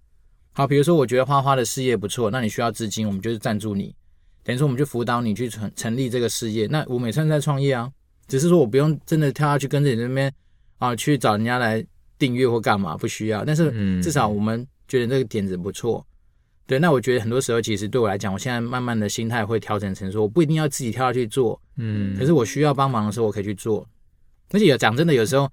[0.53, 3.93] 好，比如说我觉得花花的事业不错，那你需要资金，我们就是赞助你，
[4.41, 6.66] 等于说我们就辅导你去成成立这个事业。
[6.68, 7.91] 那我们也算在创业啊，
[8.26, 10.32] 只是说我不用真的跳下去跟着你那边
[10.78, 11.86] 啊去找人家来
[12.18, 13.43] 订阅或干嘛，不需要。
[13.43, 13.70] 但是
[14.01, 16.08] 至少我们觉得这个点子不错。
[16.68, 23.88] 对，那我觉得很多时候，其实对我来讲，我现在慢慢的心态会调整成说，我不一定要自己跳下去做，嗯，可是我需要帮忙的时候，我可以去做。
[24.51, 25.47] 而且有讲真的，有时候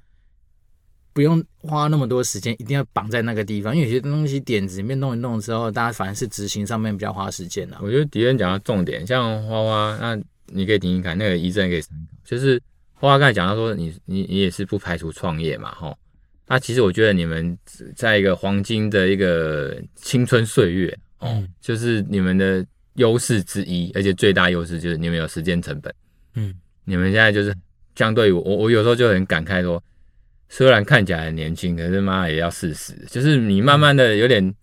[1.13, 7.77] 不用花那么多时间，一定要绑在那个地方，因为有些东西点子里面弄一弄之后，大家反而是执行上面比较花时间的。
[7.83, 12.17] 我觉得迪恩讲到重点，像花花，那你可以听听看，那个医生可以参考。
[12.25, 12.59] 就是
[12.95, 15.95] 花花刚才讲到说你，你你你也是不排除创业嘛，齁。
[16.53, 17.57] 那其实我觉得你们
[17.97, 22.63] 在一个黄金的一个青春岁月，哦，就是你们的
[22.97, 25.91] 优势之一，而且最大优势就是你们有时间成本。
[26.35, 27.57] 嗯，你们现在就是
[27.97, 29.83] 相对于我，我有时候就很感慨说，
[30.51, 34.55] 虽然看起来很年轻，可是妈也要四十，就是你慢慢的有点，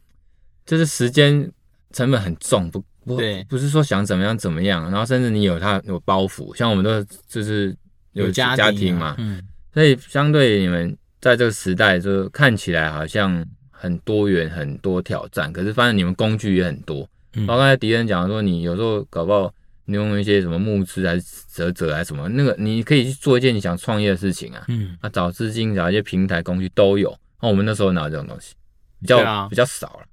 [0.68, 1.52] 就是时间
[1.92, 3.20] 成本很重，不不
[3.50, 7.76] 不是说想怎么样怎么样，然后甚至你有他有包袱，像我们都就是
[8.12, 9.42] 有家庭嘛，嗯，
[9.74, 10.96] 所以相对你们。
[11.22, 17.02] 在这个时代，就看起来好像很多元、很多挑战，可是发现你们工具也很多。
[17.48, 19.54] 包括刚才迪恩讲说，你有时候搞不好
[19.86, 24.66] 你用一些什么募资还是折折还是什么，那个你可以去做一件你想创业的事情啊。
[24.68, 27.16] 嗯，啊，找资金、找一些平台工具都有。
[27.42, 28.54] 那我们那时候拿这种东西？
[29.02, 30.06] 比较、啊、比较少了。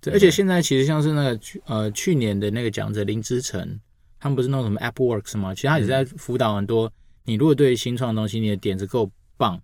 [0.00, 3.80] 对，而且现在其实像是那个去呃去年的那个讲者林之晨，
[4.18, 5.54] 他们不是弄什么 AppWorks 吗？
[5.54, 6.90] 其实他也在辅导很多。
[7.24, 9.60] 你如果对于新创的东西，你的点子够棒。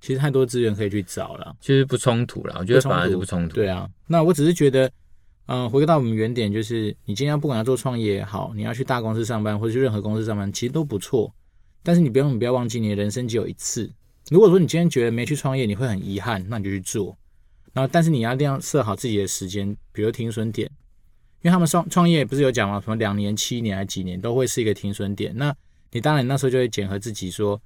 [0.00, 2.56] 其实太多资源可以去找了，其实不冲突了。
[2.58, 3.54] 我觉得反而是不冲突。
[3.54, 4.86] 对啊，那我只是觉得，
[5.46, 11.30] 嗯、呃，回到我们原点，就是你今天不管要做创业也好，你要去大公司上班或者去任何公司上班，其实都不错。
[11.82, 13.90] 但是你不用，你不要忘记，你的人生只有一次。
[14.30, 17.16] 如果说你今天觉得没去创业，你会很遗憾，那你就去做。
[17.72, 20.66] 然后，但是你要一定要设好自己的时间，比如停损点，
[21.42, 22.80] 因为他们创创业不是有讲吗？
[22.80, 25.36] 什么两年、七年还几年都会是一个停损点。
[25.36, 25.54] 那
[25.92, 27.60] 你当然那时候就会检核自己说。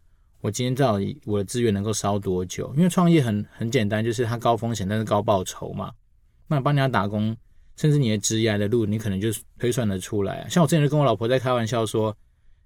[0.45, 2.71] 我今天到底我的资源能够烧多久？
[2.77, 5.91] 因为创业很很简单，就是它高风险，但是高报酬嘛。
[6.47, 7.35] 那帮人家打工，
[7.77, 10.47] 甚至你的职业的路，你可能就推算得出来。
[10.51, 12.15] 像我之前就跟我老婆在开玩笑说：“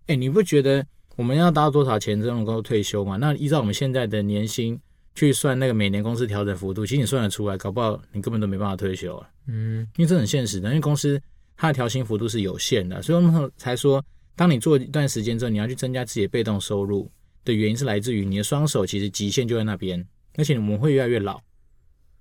[0.08, 3.16] 哎，你不觉得我们要达到多少钱才能够退休吗？
[3.16, 4.76] 那依照我们现在的年薪
[5.14, 9.30] 去算那个每年公司调整幅度，其实你算得出来，搞不好你根本都没办法退休啊。
[9.46, 11.22] 嗯，因为这很现实的，因为公司
[11.56, 14.04] 它的调薪幅度是有限的，所以我们才说，
[14.34, 17.08] 当你做一段时间之后，你要去增加自己的被动收入。
[17.48, 21.40] 的原因是来自于你的双手其实极限就在那边，而且我们会越来越老。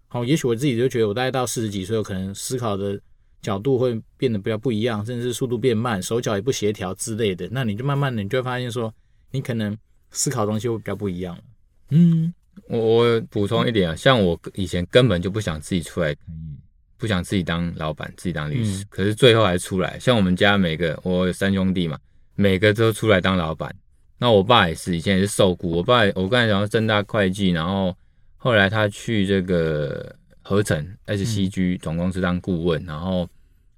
[0.07, 2.97] 好，也许我自己就觉得我大概到四十几岁，我可能思考的
[3.41, 7.47] 角度会变得比较不一样，甚至是速度变慢，手脚也不协调之类的。
[7.51, 8.93] 那你就慢慢的，你就会发现说，
[9.32, 9.78] 你可能
[10.11, 11.38] 思考的东西会比较不一样。
[11.89, 12.34] 嗯，
[12.69, 16.28] 我我补充一点啊，像我以前根本就不想自己出来开业，
[16.97, 19.99] 不想自己当老板，自己当律师，嗯、可是最后还出来。
[19.99, 21.99] 像我们家每个，我有三兄弟嘛，
[22.36, 23.75] 每个都出来当老板。
[24.20, 25.70] 那我爸也是，以前也是受雇。
[25.70, 27.95] 我爸，我刚才讲到正大会计，然后
[28.36, 33.30] 后来他去这个合成 SCG 总公司当顾问，然后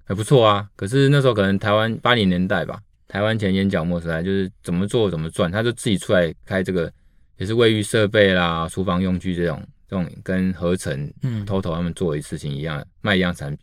[0.04, 0.66] 还不错啊。
[0.76, 6.90] 可是那时候可能台湾八零年代吧，台湾钱淹脚目时代，就是怎么做怎么赚，他就自己出来开这个，
[7.36, 13.58] 也是卫浴设备啦、厨房用具这种这种跟合成嗯 TOTO 他们做的事情一样，卖一样产品。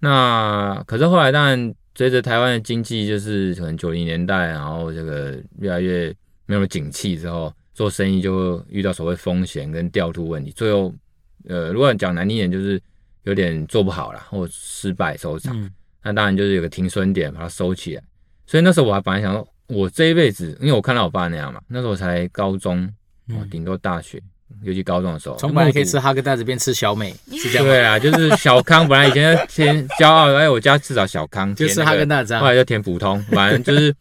[0.00, 1.74] 那可是后来当然。
[1.94, 6.14] 随着台湾的经济就是可能九零年代，然后这个越来越
[6.46, 10.50] 没有景气之后，做生意就会遇到所谓风险跟调度问题。
[10.50, 10.92] 最后，
[11.48, 12.80] 呃，如果讲难听点，就是
[13.22, 15.56] 有点做不好了，或失败收场。
[15.56, 15.70] 嗯、
[16.02, 18.02] 那当然就是有个停损点，把它收起来。
[18.46, 22.92] 所以那时候我还本来想说，我这一辈子，因为我看到我爸那样嘛，那时候我才高中，
[23.28, 24.20] 哦，顶多大学。
[24.62, 27.64] 尤其高中的时候，从本来可以吃哈根达斯变吃小美， 是这样。
[27.64, 28.86] 对啊，就是小康。
[28.88, 32.34] 本来以前天骄傲，哎，我家至少小康，就吃哈根达斯。
[32.36, 33.94] 后来就填普通，反正就是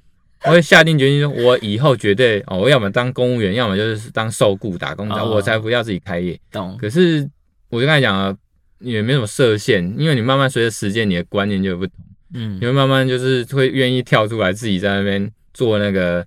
[0.45, 6.39] 我会下定决心说，我以后绝对哦，我要么当公务员，要么就是当受雇打工仔，我才不要自己开业。
[6.51, 6.77] 懂。
[6.79, 7.27] 可是
[7.69, 8.35] 我就刚才讲了，
[8.79, 11.95] 也没什么设限，因为你慢慢随着时间，你的观念就不同。
[12.35, 16.25] 嗯，你会慢慢就是会愿意跳出来，自己在那边做那个。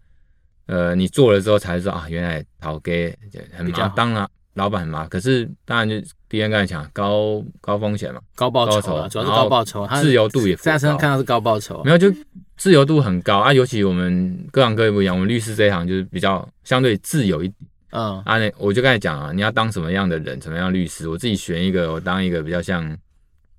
[0.67, 3.17] 呃，你做了之后才知道啊，原来讨给
[3.53, 12.13] 很麻，当然老板很麻，可是当然就别人刚才讲高高风险嘛，高报酬啊，主要是高报酬，自由度也在身上看到是高报酬，没有就
[12.57, 17.57] 自由度很高啊，尤其我们各行各业不一样，我们律师这一行就是比较相对自由一点，
[17.91, 18.21] 嗯。
[18.25, 22.97] 啊，那我就刚才讲啊，你要当什么样的人，什么样的律师，我自己选一个，我当一个比较像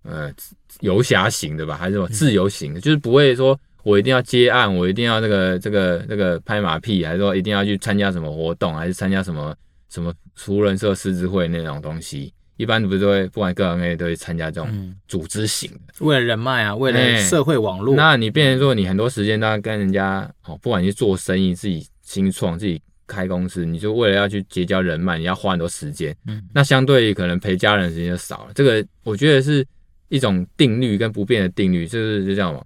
[0.03, 0.29] 呃
[0.81, 3.57] 游侠型的吧，还是什么自由型的，就是不会说。
[3.87, 9.55] 我一定要接案，我一定要这个这个这个拍马屁，还是说一定要去参加什么活动，还是参加什么
[9.87, 12.33] 什么熟人社狮子会那种东西？
[12.57, 17.95] 一般不是都会，不管各行各业都会参加这种组织型的，为了人脉啊，为了社会网络。
[17.95, 26.13] 那你变成说，你很多时间都要跟人家哦，不管你是做生意、自己新创、自己开公司，你就为了要去结交人脉，你要花很多时间。
[26.27, 28.51] 嗯，那相对于可能陪家人的时间就少了。
[28.53, 29.65] 这个我觉得是
[30.09, 32.61] 一种定律跟不变的定律，就是就这样嘛。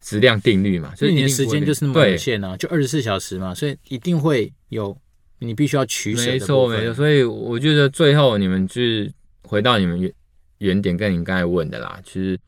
[0.00, 4.96] 质量定律嘛，所以你的时间就是那么有限啊，就二十四小时嘛，所以一定会有
[5.38, 6.30] 你必须要取舍。
[6.30, 6.94] 没错，没错。
[6.94, 10.12] 所以我觉得最后你们就是回到你们原
[10.58, 12.38] 原点，跟你刚才问的啦，其实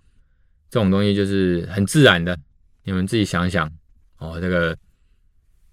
[0.71, 2.39] 这种东西就是很自然的，
[2.85, 3.71] 你们自己想想，
[4.19, 4.77] 哦，这个。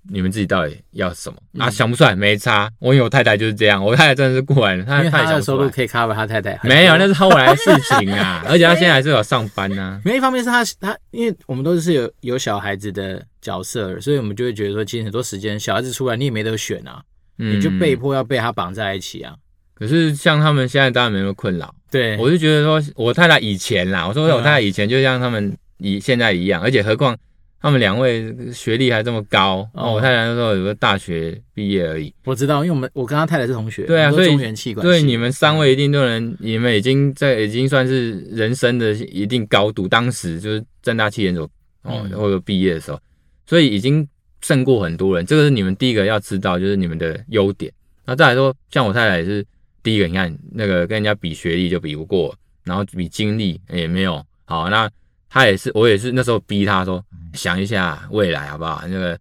[0.09, 1.69] 你们自己到底要什么、嗯、啊？
[1.69, 2.69] 想不出来没差。
[2.79, 6.59] 我有太太就是这样，我太太真的是过来，她她的收入可以 cover 她太太。
[6.63, 8.43] 没有，那是后来的事情啊。
[8.47, 10.01] 而且她现在还是有上班呢、啊。
[10.05, 17.01] 另一方面是她她，因为我们都是有有小孩子的角色，所以我们就会觉得说，其实很多时间小孩子出来你也没得选啊，
[17.39, 19.35] 嗯、你就被迫要被他绑在一起啊。
[19.73, 21.73] 可是像他们现在当然没那么困扰。
[21.91, 27.17] 对，我就觉得说我太太以前啦，我说我太太以前就像他们以现在一样，而且何况。
[27.59, 32.13] 他们两位学历还这么高哦，我太太那时候有个大学毕业而已。
[32.23, 33.83] 我知道，因为我们我跟他太太是同学。
[33.85, 39.87] 对啊，所以中原气管，对你们三位一定都能，你们已经在已经算是人生的一定高度。
[39.87, 41.49] 当时就是正大七研所
[41.81, 42.99] 哦，或者毕业的时候，
[43.47, 44.07] 所以已经
[44.41, 45.25] 胜过很多人。
[45.25, 47.73] 这个是你们第一个要知道，就是你们的优点。
[48.05, 49.43] 那再来说，像我太太也是
[49.81, 54.23] 第一个，你看那个跟人家比学历就比不过，然后比经历也没有。
[54.45, 54.89] 好，那
[55.29, 57.03] 他也是，我也是那时候逼他说。
[57.37, 58.81] 想一下未来好不好？
[58.87, 59.17] 那个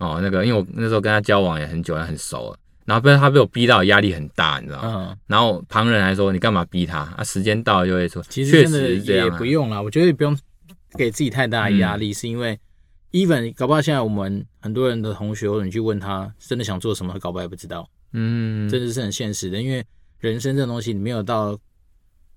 [0.00, 2.58] 哦，那个，因为我那时候跟他交往也很久，了很熟了。
[2.84, 5.08] 然后被他被我逼到压力很大，你知道吗？
[5.08, 5.18] 嗯。
[5.26, 10.36] 然后旁人还说：“你干嘛逼他？”啊，时间到了就会说：“其实真的也不用了。”我觉得也不用
[10.98, 12.58] 给自己太大的压力，嗯、是因为
[13.12, 17.88] even 搞不好现在我们很多人的同学，或者你去问他真的想做什么，他搞不好也不知道。
[18.12, 19.82] 嗯，真的是很现实的，因为
[20.18, 21.58] 人生这种东西，你没有到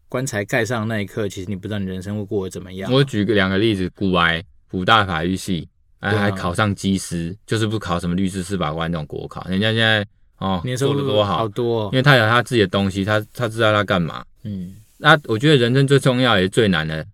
[0.07, 2.89] 棺材盖上那一刻，其实你不知道你人生会过得怎么样。
[2.89, 4.41] 我举个两个例子，股癌。
[4.69, 5.67] 辅大法律系，
[5.99, 9.45] 还还考上技师，啊、就是不考什么律师、司法官那种国考。
[9.47, 10.05] 人家现在
[10.37, 14.23] 哦，年收入多好，好多、哦，因为他有他自己的东西，他他知道他干嘛。
[14.43, 17.05] 嗯，那我觉得人生最重要也是最难的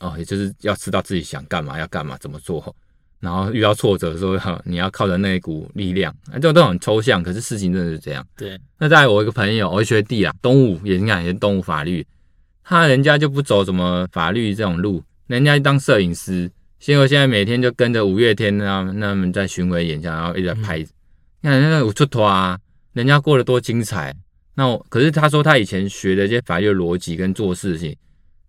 [0.00, 2.74] 哦，也就是要知道自己想干嘛，要干嘛，怎么做。
[3.18, 6.14] 然后遇到挫折的时候，你要靠着那一股力量。
[6.34, 8.24] 这种都很抽象，可是事情真的是这样。
[8.36, 8.58] 对。
[8.78, 12.06] 那在我一个朋友，我学弟啊，东吴也你看也是东吴法律，
[12.62, 16.50] 他人家就不走什么法律这种路，人家当摄影师。
[16.78, 20.78] 结果现在每天就跟着五月天啊，那他们在巡回演讲，然后一直在拍。
[20.78, 20.86] 你
[21.42, 22.58] 看那个我出头啊，
[22.92, 24.14] 人家过得多精彩。
[24.54, 27.96] 那我可是他说他以前学的这些法律逻辑跟做事情，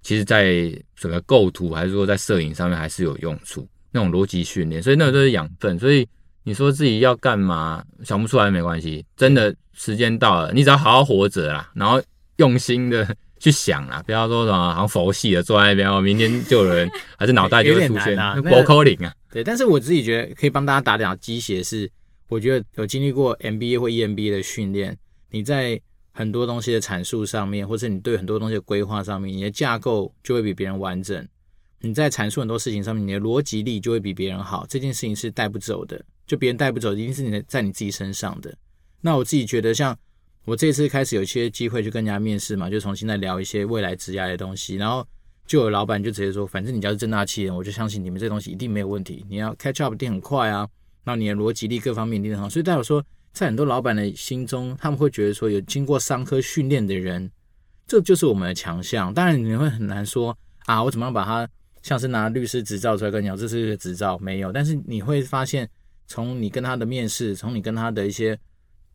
[0.01, 5.79] 其实在整个构图还是说在摄影上面还是有用处，那种逻辑训练，所以那个都是养分。
[5.79, 6.07] 所以
[6.43, 12.01] 你说自己要干嘛，想不出来没关系，真的时间到了，你只要好好活着啦，然后
[12.37, 13.15] 用心的。
[13.39, 19.13] 去想啊，不要说什么好像佛系的坐在那边，哦，明天就有人还是脑袋就会出现 啊，不扣零啊。
[19.31, 21.89] 对，但是我自己觉得可以帮大家打点鸡血，是
[22.29, 24.97] 我觉得有经历过 MBA 或 EMBA 的训练，
[25.29, 25.79] 你在
[26.11, 31.27] 很多东西的阐述上面，或是你对很多东西的规划上面，你的架构就会比别人完整。
[31.81, 34.65] 你在阐述很多事情上面，你的逻辑力就会比别人好。
[34.67, 38.51] 这件事情是带不走的，就别人带不走，一定是你的在你自己身上的。
[39.01, 39.95] 那我自己觉得像。
[40.47, 45.05] 我这次开始有一些机会去跟人家面试嘛，就重新再聊一些未来职涯的东西，然后
[45.45, 49.25] 就有老板就直接说，反正你只要是正大企研，我就相信你们这东西一定没有问题。
[49.29, 50.65] 你要 catch up 一定很快啊，
[51.03, 52.47] 然后你的逻辑力各方面一定很好。
[52.47, 57.29] 所以代表说，在很多老板的心中，他们会觉得说，有经过商科训练的人，
[57.85, 59.13] 这就是我们的强项。
[59.13, 61.45] 当然你会很难说啊，我怎么样把它
[61.81, 64.49] 像是拿律师执照出来跟你讲，这是一个执照没有。
[64.53, 65.69] 但是你会发现，
[66.07, 68.39] 从你跟他的面试，从你跟他的一些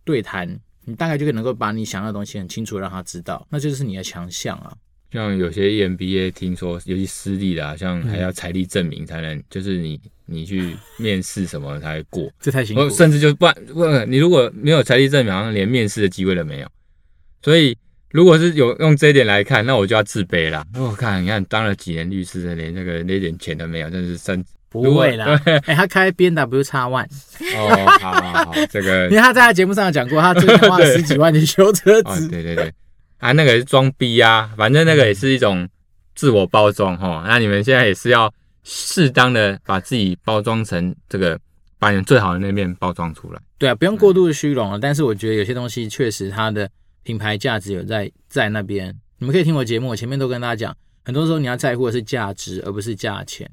[0.03, 0.59] 对谈。
[0.85, 4.73] 你大概就可以能够把你想要的东西很清楚让他知道，那就是你的强项啊。
[5.13, 12.89] 像有些 EMBA 听说，尤其私立的，啊，像还要财力证明才能，嗯、就是你你去面试什么才会过，这太辛苦。
[12.89, 16.69] 甚至就不不，你如果没有财力证明，好像连面试的机会都没有。
[17.43, 17.77] 所以，
[18.11, 20.67] 如果是有用这一点来看，那我就要自卑了。
[20.75, 24.43] 我看，你看当了几年律师，连那个那点钱都没有，真是真。
[24.73, 27.07] 不会啦，哎、欸，他开 BMW X1。
[27.57, 32.29] 哦，好好好，这个， 因为他在他节目上讲过，他之前花了 十几万去修车子。
[32.29, 32.73] 对对对，
[33.19, 35.69] 啊，那个也是装逼啊，反正那个也是一种
[36.15, 37.25] 自我包装哈。
[37.27, 38.33] 那你们现在也是要
[38.65, 41.39] 适当的把自己包装成这个，
[41.79, 43.41] 把你们最好的那面包装出来。
[43.59, 44.79] 对啊，不用过度的虚荣了。
[44.79, 46.69] 但是我觉得有些东西确实它的
[47.03, 48.95] 品牌价值有在在那边。
[49.19, 53.49] 你们可以听我节目，我前面都跟大家讲，很多时候你要在乎的是价值，而不是价钱。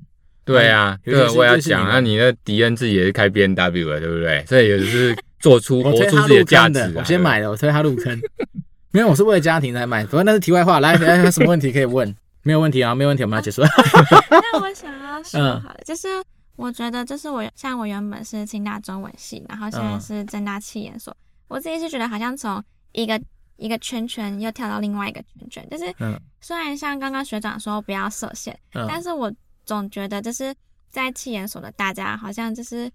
[0.54, 4.44] 对啊，这个我要讲，那你的迪恩自己也是开 B N W 的，对不对？
[4.48, 6.92] 所以也是做出 活出自己的价值。
[6.96, 8.20] 我先买了，我推他入坑。
[8.92, 10.04] 没有，我是为了家庭才买。
[10.06, 12.16] 不过那是题外话，来，来，有什么问题可以问？
[12.42, 13.62] 没有问题啊，没有问题，我们要结束。
[14.32, 16.08] 那我想要说好了，就是
[16.56, 21.16] 我觉得，就是我像我原本是清大中文系，然后现在是政大气研所，
[21.48, 23.22] 我自己是觉得好像从一个
[23.58, 25.94] 一个圈圈又跳到另外一个圈圈，就是
[26.42, 29.32] 虽然像刚刚学长说不要设限，但是我。
[29.70, 30.52] 总觉得就是
[30.90, 32.90] 在气研所的大家好像就是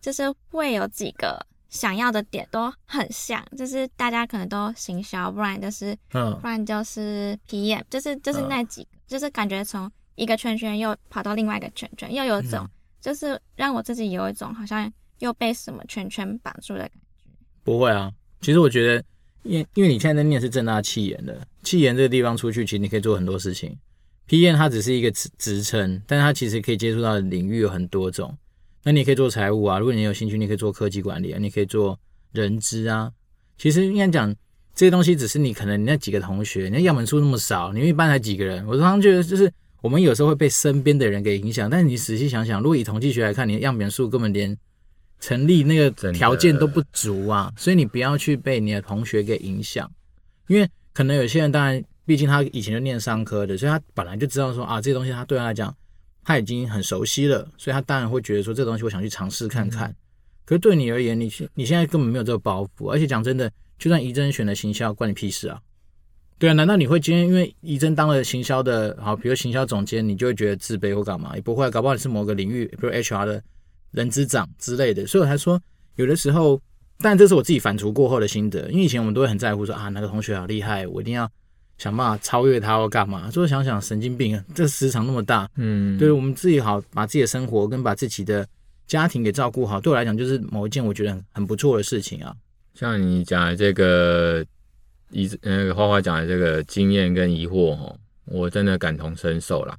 [0.00, 12.68] 就是会有几个想要的点都很像，就是大家可能都行销，不然就是嗯，不然就是 PM，就是就是那几个，就是感觉从一个圈圈又跑到另外一个圈圈，又有种
[13.00, 17.30] 就是让我自己有一种好像又被什么圈圈绑住的感觉。
[17.62, 18.10] 不会啊，
[18.40, 19.04] 其实我觉得，
[19.44, 23.78] 因因为你现在在念是正大气研的，气研这个地方出去，其实你可以做很多事情。
[24.28, 28.36] PM 它只是一个职职称，但它其实可以接触到的领域有很多种。
[28.84, 31.98] 那你可以做财务啊，如果你有兴趣，你可以做科技管理啊，你可以做
[32.32, 33.10] 人资啊。
[33.56, 34.34] 其实应该讲
[34.74, 38.64] 这些东西，只是你可能你那几个同学，你的样本数那么少，你们一般才几个人。
[38.66, 44.56] 我常常觉得，就是我们有时候会被身边的人给影响，但是你仔细想想，如果以统计学来看，你的样本数根本连
[45.20, 49.90] 成立那个条件都不足啊，所以你不要去被你的同学给影响，
[50.46, 55.76] 因为可能有些人，当然，毕竟他以前就念商科的，所以他本来就知道说啊，这些东西他对他来讲
[56.24, 59.94] 他已经很熟悉了，所以他当然会觉得说这东西我想去尝试看看。
[60.46, 63.52] 可是对你而言，你你现在根本没有这个包袱，而且讲真的。
[63.78, 65.60] 就算仪征选了行销，关你屁事啊？
[66.36, 71.36] 对啊，难道你会今天因为仪征当了行销的好，比如行销总监，你就会觉得自卑或干嘛？
[71.36, 73.40] 也不会，搞不好你是某个领域，比如 HR 的
[73.92, 75.06] 人资长之类的。
[75.06, 75.62] 所以我才说，
[75.94, 76.60] 有的时候，
[76.98, 78.68] 但这是我自己反刍过后的心得。
[78.72, 81.30] 因为以前我们都会很在乎说啊，哪个同学好厉害，我一定要
[81.78, 83.30] 想办法超越他或干嘛。
[83.30, 88.46] 最后想想，神经病啊，这个时长那么大，嗯，对我们自己好，把自己的生活跟把自己的
[88.86, 92.34] 家庭给照顾好，对我来讲就是某一件我觉得很很不错的事情啊。
[92.74, 94.44] 像你讲的这个
[95.10, 99.76] 疑那个花花讲的这个经验跟疑惑哦，我真的感同身受啦。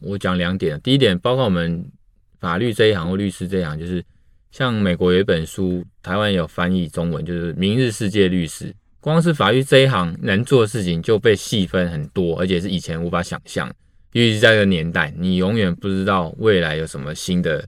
[0.00, 1.84] 我讲两点，第一点，包括我们
[2.40, 4.04] 法律这一行或律师这一行，就是
[4.50, 8.66] 像美国有一本书，台湾有翻译中文，就是《明日世界律师》。
[9.04, 13.68] 光是法律这一行能做的事情就被细分很多，而且是以前无法想象。
[14.12, 17.62] 尤其是在这个年代，你永远不知道未来有什么新的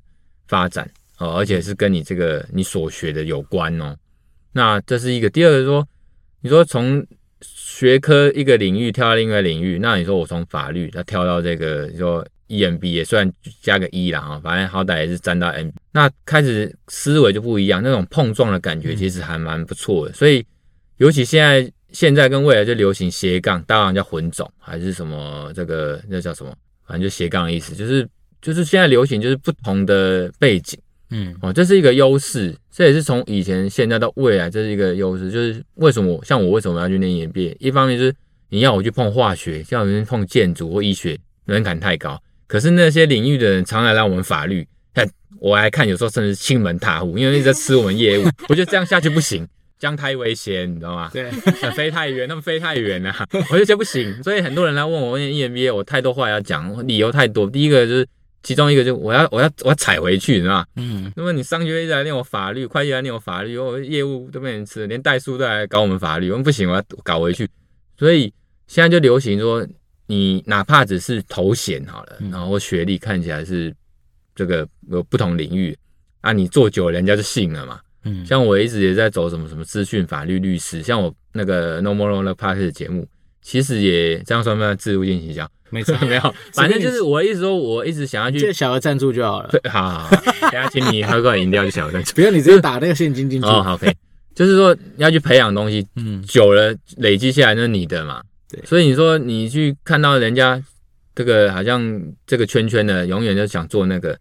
[0.49, 3.95] 发展哦，而且是跟你这个你所学的有关哦。
[4.53, 5.87] 那这是一个，第二个说，
[6.41, 7.07] 你说从
[7.43, 13.31] 学科一个领域跳到另外一个领域，那你说我从法律他跳到这个说 EMBA，虽然
[13.61, 20.15] 加个一啦哈，反正好歹也是沾到 M，那开始思维就不一样，那种碰撞的感觉其实还蛮不错的。
[20.15, 20.43] 所以
[20.99, 26.55] 尤其现在现在跟未来就流行斜杠，当然叫混种还是什么这个那叫什么，
[26.87, 28.09] 反正就斜杠的意思，就是
[28.41, 30.79] 就是现在流行就是不同的背景。
[31.11, 35.31] 嗯，哦，这是一个优势，这也是从以前、现在到未来，这是一个优势。
[35.31, 37.55] 就是为什么像我为什么要去念 EMBA？
[37.61, 38.13] 一方面就是
[38.49, 42.21] 你要我去碰化学，像我们碰建筑或医学，门槛太高。
[42.49, 48.25] 可是那些领域的人常来让我们法律，看我来看，有时候甚至亲门踏户，因为一直在吃我们业务。
[48.49, 49.47] 我觉得这样下去不行，
[49.79, 51.11] 这样太危险，你知道吗？
[51.13, 51.31] 对，
[51.73, 54.23] 飞太远，那么飞太远啊， 我就觉得不行。
[54.23, 57.49] 所以很多人来问我念 EMBA，我太多话要讲，理由太多。
[57.49, 58.07] 第一个就是。
[58.43, 60.65] 其中一个就我要我要我要踩回去，是吧？
[60.77, 67.49] 嗯，那么你商学一直来念我法律，会计来念我法律，我业务都被人吃了，连代书都来搞我们法律，我们不行，我要搞回去。
[67.99, 68.33] 所以
[68.69, 69.67] 现在就流行说，
[70.07, 73.75] 你哪怕只是头衔好了，然后学历看起来是
[74.33, 75.77] 这个有不同领域
[76.21, 77.81] 啊，你做久了人家就信了嘛。
[78.07, 83.07] 嗯，像我一直也在走什么什么资讯法律律师，像我那个 No More Law Podcast 节目，
[83.43, 85.47] 其实也这样算不算自入进行销？
[85.71, 89.51] 没错， 没有， 反正就是我意思说，我一直想要去借小额赞助就好了。
[89.69, 90.11] 好 好好，
[90.43, 93.47] 等下请你喝罐饮料就小额赞助，不用你直接打那个现金进去。
[93.49, 93.95] 哦，好可以
[94.35, 98.23] 就是说要去培养东西，嗯，久了累积下来那是你的嘛。
[98.49, 100.63] 对，所以你说你去看到人家
[101.17, 104.17] 这个好像这个圈圈的，永远就想做那个，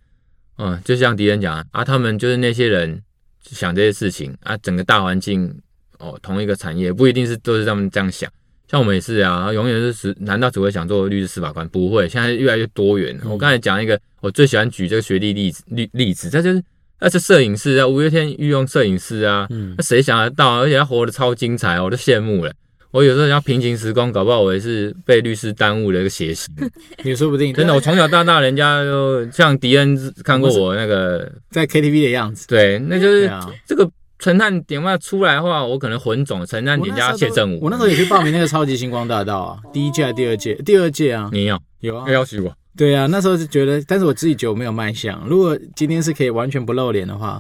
[0.58, 3.04] 嗯，就像敌人讲啊，他们就是那些人
[3.52, 5.54] 想这些事情啊，整个大环境
[6.00, 8.32] 哦，同一个产业不一定是都是他们这样想。
[8.68, 11.68] 像我们也是啊，永远是只难道只会想做律师、司法官？
[11.70, 13.16] 不会，现在越来越多元。
[13.24, 16.64] 嗯、我刚才讲一个，我最喜欢举这个学历例子例例子，这就是
[17.00, 20.62] 那是摄影师啊，五月天御用摄影师啊，那谁、嗯、想得到？
[20.62, 22.52] 而且他活得超精彩，我都羡慕了。
[22.96, 26.54] 我有时候要平行时空，搞不好我也是被律师耽误了一个血型。
[27.04, 33.30] 也说不定，真的，我从小到大，人家都像迪恩看过我那个 在 KTV 的样子，对，那就是
[33.68, 33.90] 这个。
[34.18, 37.60] 陈汉点外出来的话，我可能混种陈汉典加谢振武。
[37.62, 40.56] 我那时候也去报名那个超级星光大道啊，第一届第二届？
[40.66, 41.30] 第二届啊。
[41.34, 42.10] 你有有啊？
[42.10, 42.56] 要去过。
[42.78, 45.22] 对啊，那时候是觉得，但是我自己觉得我没有卖相。
[45.28, 47.38] 如果今天是可以完全不露脸的话，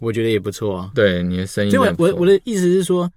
[0.00, 0.90] 我觉得也不错啊。
[0.94, 1.70] 对，你的声音。
[1.70, 3.10] 所以我我我的意思是说，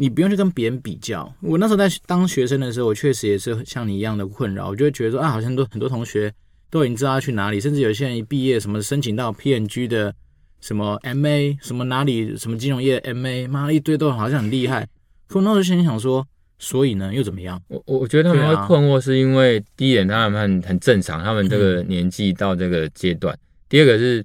[0.00, 1.30] 你不用去跟别人比较。
[1.42, 4.70] 我那时候在当学生的时候，我确实也是像你一样的困扰。
[4.70, 6.32] 我就会觉得说啊，好像都很多同学
[6.70, 10.14] 都已经知道要去哪里，甚至有些人一毕业什么申请到 PNG 的。
[10.62, 14.86] 什么 MA 什么哪里什么金融业 MA 妈一堆都好像很厉害，
[15.26, 16.22] 可我那时候心里想说，
[16.58, 17.58] 所以呢又怎么样？
[17.68, 23.34] 我我觉得他们会困惑，是因为第一点他们很很正常，他们这个年纪到这个阶段。
[23.34, 23.40] 嗯、
[23.70, 24.22] 第二个是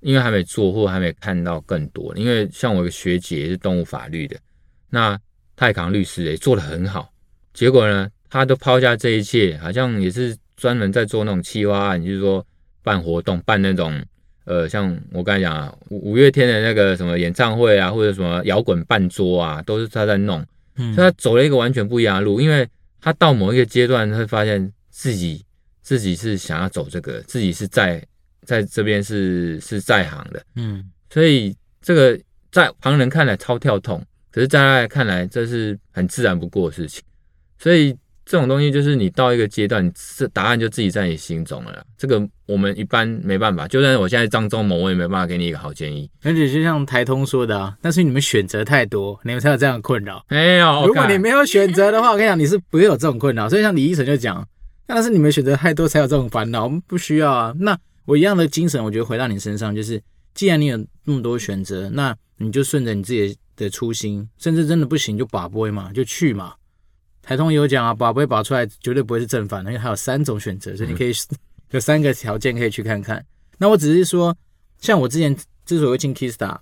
[0.00, 4.38] 因为还没做或还没看到更多，因为像我一个学姐是动物法律的，
[4.90, 5.18] 那
[5.56, 7.12] 泰康律师也做得很好，
[7.52, 12.44] 结果呢他都抛下这一切，好像也是专门在做那种企划案，就是说
[12.82, 14.02] 办活动办那种。
[14.44, 20.42] 呃，像我刚才讲啊，五五月天的那个什么演唱会啊，或者什么摇滚办桌啊，都是他在弄，
[20.76, 22.66] 嗯，所以他走了一个完全不一样的路，因为
[22.98, 25.44] 他到某一个阶段，他会发现自己
[25.82, 28.02] 自己是想要走这个，自己是在
[28.46, 32.18] 在这边是是在行的，嗯，所以这个
[32.50, 37.02] 在旁人看来超跳痛，可是在他看来这是很自然不过的事情，
[37.58, 37.96] 所以。
[38.30, 41.82] 这种东西就是你到一个阶段，你这答案就自己在你心中了。
[41.96, 46.10] 这个我们一般没办法，就算我现在张忠谋，我也没办法给你一个好建议。
[46.22, 50.22] 而且就像台通说的啊，但是你们选择太多，你们才有这样的困扰。
[50.28, 53.48] 没有，如果你没有选择的话，我跟你讲，你是不会有这种困扰。
[53.48, 54.46] 所以像李医生就讲，
[54.88, 57.54] 那是你们选择太多才有这种烦恼，我们不需要啊。
[57.58, 59.98] 那我一样的精神，我觉得回到你身上，就是
[60.34, 63.34] 既然你有那么多选择，那你就顺着你自己的
[63.70, 66.52] 初心，甚至真的不行就把杯嘛，就去嘛。
[67.22, 71.12] 台通有讲啊，拔不会拔出来，绝对不会是正反的，因为还有三种选择，所以你可以
[71.72, 73.24] 有三个条件可以去看看。
[73.56, 74.36] 那我只是说，
[74.80, 75.34] 像我之前
[75.64, 76.58] 之所以会进 Keystar，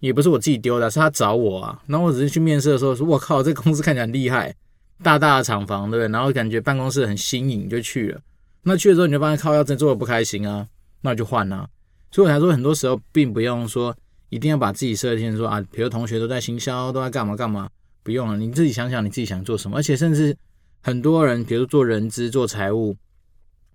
[0.00, 1.82] 也不是我自己丢的，是他找我啊。
[1.86, 4.54] 然后我只是去面试的时候说，我靠，这个公司看起来很厉害，
[5.02, 6.12] 大大的厂房，对不对？
[6.12, 8.20] 然后感觉办公室很新颖，就去了。
[8.62, 10.66] 那去了之后，你就发现靠，要真做的不开心啊，
[11.00, 11.66] 那就换啊。
[12.12, 13.96] 所以我才说，很多时候并不用说
[14.34, 17.70] 一定要把自己设定说啊，比如同学都在行销，都在干嘛干嘛。
[18.02, 19.76] 不用了，你自己想想你自己想做什么。
[19.76, 20.36] 而且甚至
[20.82, 22.96] 很多人，比如做人资、做财务，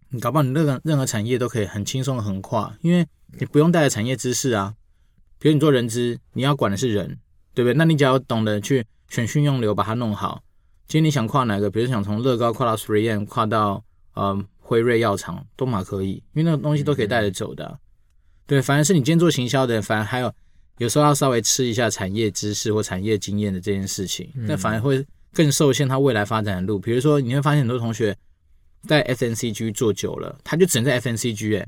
[0.10, 3.07] 你搞不好你任何任何产业都可以很轻松的横跨，因为
[3.39, 4.74] 你不用带着产业知识啊。
[5.39, 7.18] 比如你做人资，你要管的是人，
[7.53, 7.74] 对不对？
[7.74, 10.43] 那你只要懂得去选训用流，把它弄好。
[10.89, 11.72] 今天你想跨哪个？
[11.72, 13.82] 比如想从乐高跨到 3M，跨到
[14.14, 17.80] 呃辉瑞药厂，都嘛可以，因为那个东西都可以带着走的。
[18.45, 20.32] 对，反而是你今天做行销的，反而还有。
[20.80, 26.80] 有时候要稍微吃一下产业知识或产业经验的这件事情，那反而会更受限他未来发展的路。
[26.80, 28.15] 比如说，你会发现很多同学
[28.88, 31.67] 在 FNCG 做久了，他就只能在 FNCG 哎，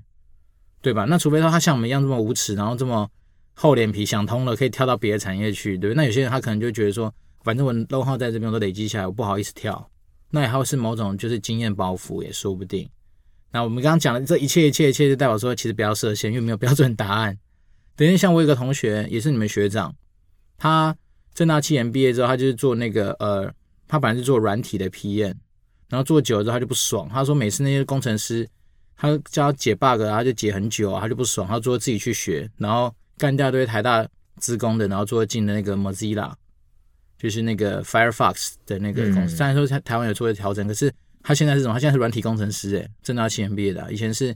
[0.82, 1.06] 对吧？
[1.08, 3.08] 那除非说他像我们一样这么无耻，然后这么
[3.54, 5.98] 厚脸皮，想通了可以跳到别的产业去，对不对？
[5.98, 9.90] 那有些人他可能就觉得说，反正我 know-how 在这边我都累积下来，我不好意思跳。
[10.30, 12.90] 那也还有是某种就是经验包袱也说不定。
[13.52, 17.38] 那我们刚刚讲的这一切一切一切，就代表说其实不要设限，因为没有标准答案。
[17.96, 19.96] 等于像我有个同学，也是你们学长，
[20.58, 20.96] 他
[21.34, 23.54] 正大七研毕业之后，他就是做那个呃，
[23.88, 25.36] 他本来是做软体的 PM，
[25.90, 28.48] 然后做久了之后他就不爽，他说每次那些工程师，
[28.96, 36.34] 他叫他解 bug，他就解很久啊，他就不爽，他说自己去学，然后干掉一堆台大资工的，然后做进的那个 Mozilla，
[37.18, 39.36] 就是那个 Firefox 的那个公司。
[39.36, 41.74] 虽然说台湾有做一调整，可是他现在是什么？
[41.74, 44.36] 他现在是软体工程师，诶，正大七研毕业的，以前是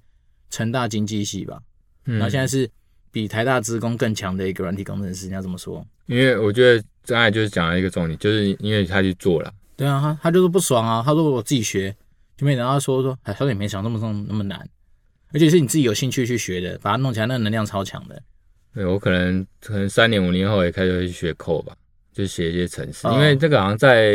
[0.49, 1.59] 成大经济系吧，
[2.03, 2.69] 然后现在是。
[3.15, 5.87] 比台大职工更强的一个软体工程师，你要怎么说？
[6.05, 9.49] 因为我觉得刚才就是讲了一个重点，就是因为他去做了。
[9.77, 11.95] 对啊，他他就是不爽啊，他说我自己学，
[12.35, 13.97] 就没想到说说，哎，他说也没想那么
[14.27, 14.67] 那么难，
[15.31, 18.21] 而且是你自己有兴趣去学的，把它弄起来，那个能量超强的。
[18.73, 21.73] 对，我可能可能三年五年后也开始会去学 code 吧，
[22.11, 24.13] 就写一些程式，因为这个好像在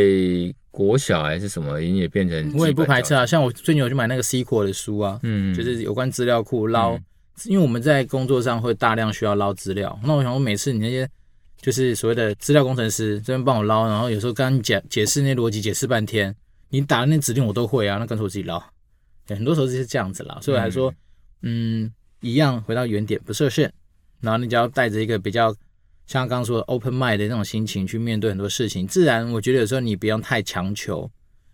[0.70, 2.52] 国小还是什么，已经也变成。
[2.54, 6.96] 我也不排斥啊，像我最近有去买那个 SQL 的书啊，嗯，就是有关资料库捞。
[6.96, 7.04] 嗯
[7.44, 11.08] 因为我们在工作上会大量需要捞资料，那我想说每次你那些
[11.60, 16.34] 就是所谓的资料工程师这边帮我捞，然后有时候刚解解释那逻辑解释半天，
[16.70, 18.62] 你打的那指令我都会啊，那干脆我自己捞。
[19.26, 20.92] 对，很多时候就是这样子啦，所以我还说，
[21.42, 23.72] 嗯，一样回到原点，不设限，
[24.20, 25.54] 然后你只要带着一个比较
[26.06, 31.10] 像刚刚说的 open mind 的那种心情去面对很多事情，自然我觉得有时候你不用太强求。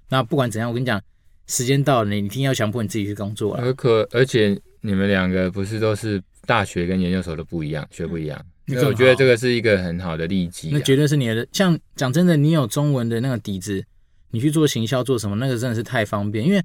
[0.09, 1.03] 那不管怎样，我跟你讲，
[1.47, 3.63] 时间到了，你一定要强迫你自己去工作了。
[3.63, 4.61] 而可而且。
[4.87, 8.41] 你们两个不是都是大学跟研究所都不一样，学不一样。
[8.67, 10.71] 那我觉得这个是一个很好的利基。
[10.73, 11.47] 那绝对是你的。
[11.53, 13.85] 像讲真的，你有中文的那个底子，
[14.31, 16.47] 你去做行销做什么，那个真的是太方便。
[16.47, 16.63] 因为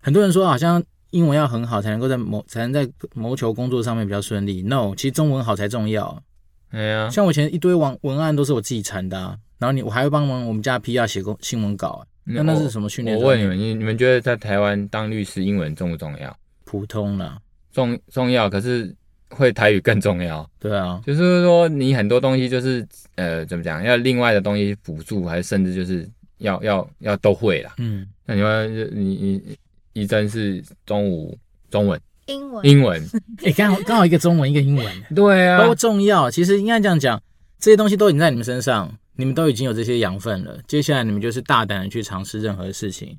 [0.00, 4.62] 很多人说好像英文要很好才能够在谋才能在谋求工作上面比较顺利。
[4.62, 6.22] No，其实中文好才重要。
[6.70, 12.06] 哎呀，像我以前一堆文文案都是我自己产的啊，然后你我还会帮忙我们家 PR 写个新闻稿啊。
[12.24, 13.16] 那那是什么训练？
[13.16, 16.36] 我问你们，你你们觉得在台湾当律师英文重不重要？
[16.64, 17.36] 普通了。
[17.72, 18.94] 重重要，可是
[19.30, 20.48] 会台语更重要。
[20.58, 22.86] 对啊，就是说你很多东西就是
[23.16, 27.74] 呃怎么讲，要另外的东西辅助，还是甚至就是要要要都会啦。
[27.78, 29.58] 嗯，那你说你你
[29.92, 31.36] 一真是中午
[31.70, 33.02] 中文英文英文，
[33.44, 36.30] 哎刚好刚好一个中文一个英文，对啊，都重要。
[36.30, 37.20] 其实应该这样讲，
[37.58, 40.58] 这些东西都已经在你们身上，你们都已经有这些养分了。
[40.66, 43.16] 接下来你们就是大胆的去尝试任何事情。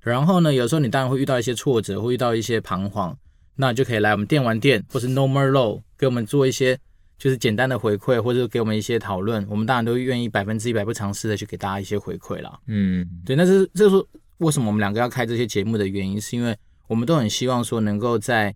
[0.00, 3.16] 然后呢，有时候你当然会遇到一些挫折，会遇到一些彷徨。
[3.56, 6.78] 那就可以来我们电玩店，或是 No More Low 给我们做一些
[7.16, 9.46] 就是简单的回馈，或者给我们一些讨论。
[9.48, 12.58] 我们当然都愿意百分之一百不尝试的去给大家一些回馈啦。
[12.66, 13.96] 嗯，对，那是这是
[14.38, 16.56] 为什么我们两个要开这些节目的原因，是因为
[16.88, 18.54] 我们都很希望说能够在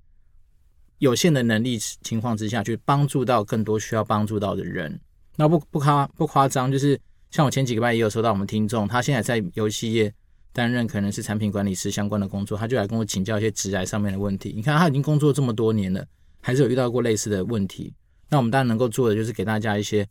[0.99, 5.01] 有限的能力情况之下，去帮助到更多需要帮助到的人。
[5.37, 7.01] 那不不夸不夸张，就是
[7.31, 10.13] 像我前几个礼拜也有收到我们听众，他现在在游戏业
[10.53, 14.53] 担任可能是产品管理师相关的工作，他就来跟我请教一些职涯上面的问题。
[14.55, 16.05] 你看他已经工作这么多年了，
[16.41, 17.95] 还是有遇到过类似的问题。
[18.31, 20.07] 那我们当然能够做的就是给大家一些。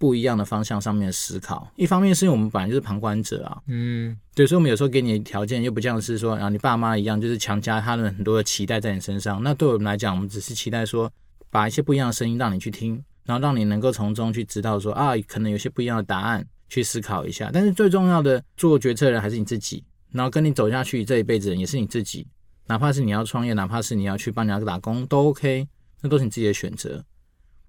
[0.00, 9.42] 不一样的方向上面的思考，一方面是因为我们本来就是旁观者啊，嗯，对，所以我们有时候给你的条件又不像是说啊，你爸妈一样，就是强加他的很多的期待在你身上。
[9.42, 11.12] 那对我们来讲，我们只是期待说，
[11.50, 17.50] 把一些不一样的声音让你去听，然后让你能够从中去知道说啊，可能有些不一样的答案去思考一下。
[17.52, 19.82] 但是最重要的做决策的人还是你自己，
[20.12, 22.26] 然后跟你走下去这一辈子人也是你自己，
[22.66, 25.66] 哪怕是你要创业，哪怕是你要去帮人家打工都 OK，
[26.02, 27.04] 那都是你自己的选择。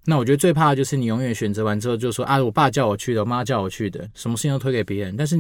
[0.06, 5.16] 那我觉得最怕的就是你永远选择完之后就说啊，我爸叫我去的，我妈叫我去的，什么事情都推给别人。
[5.16, 5.38] 但是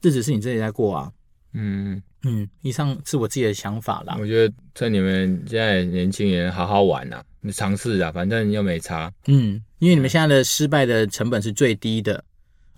[0.00, 1.12] 日子是你自己在过啊。
[1.54, 4.16] 嗯嗯，以上是我自己的想法啦。
[4.18, 9.12] 我觉得趁你们现在年轻人好好玩呐，你尝试啊，反正又没差。
[9.26, 12.24] 嗯，因为你们现在的失败的成本是最低的，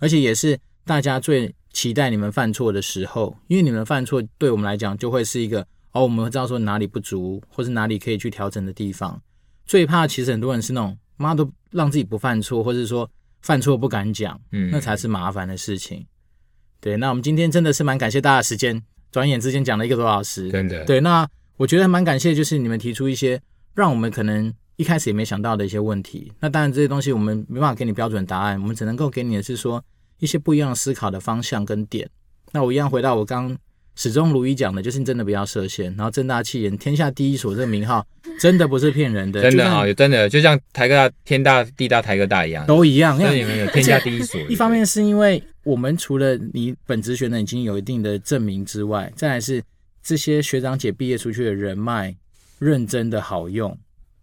[0.05, 0.55] 而且也是
[0.85, 3.35] 大家最期待你们犯错的时候。
[3.47, 9.19] 因为你们犯错对我们来讲就会是一个哦，我们会知道说哪里不足，或是哪里可以去调整的地方。
[9.65, 10.95] 最怕其实很多人是那种。
[11.17, 13.09] 妈都让自己不犯错，或者说
[13.41, 16.05] 犯错不敢讲，嗯，那才是麻烦的事情。
[16.81, 18.83] 对，那我们今天真的是蛮感谢大家的时间，
[19.13, 20.83] 转眼之间讲了一个多小时，真的。
[20.83, 21.25] 对，那
[21.55, 23.41] 我觉得蛮感谢，就是你们提出一些
[23.73, 26.29] 让我们可能一开始也没想到的一些问题。
[26.41, 29.81] 那当然这些东西我们没办法给你标准答案，我们只能够给你的是说
[30.19, 32.09] 一些不一样的思考的方向跟点。
[32.51, 33.57] 那我一样回到我刚。
[33.97, 35.85] 始终如一讲的，就是你真的不要设限。
[35.95, 38.05] 然后正大气言天下第一所这个名号，
[38.37, 43.17] 真的不是骗人的，真的啊，真的就像台科大、天大、地大、台科大一样，都一样。
[43.17, 44.37] 因为你们有天下第一所。
[44.49, 49.63] 一方面是因为我们除了你本职学能已经有一定的证明之外，再来是
[50.03, 52.13] 这些学长姐毕业出去的人脉
[52.59, 53.77] 认真的好用。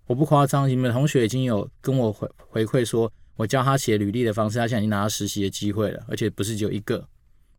[0.06, 7.06] 我不夸张，你们同学已经有跟我回回馈说，我教他写履历的方式，他现在已经拿到实习的机会了，而且不是只有一个。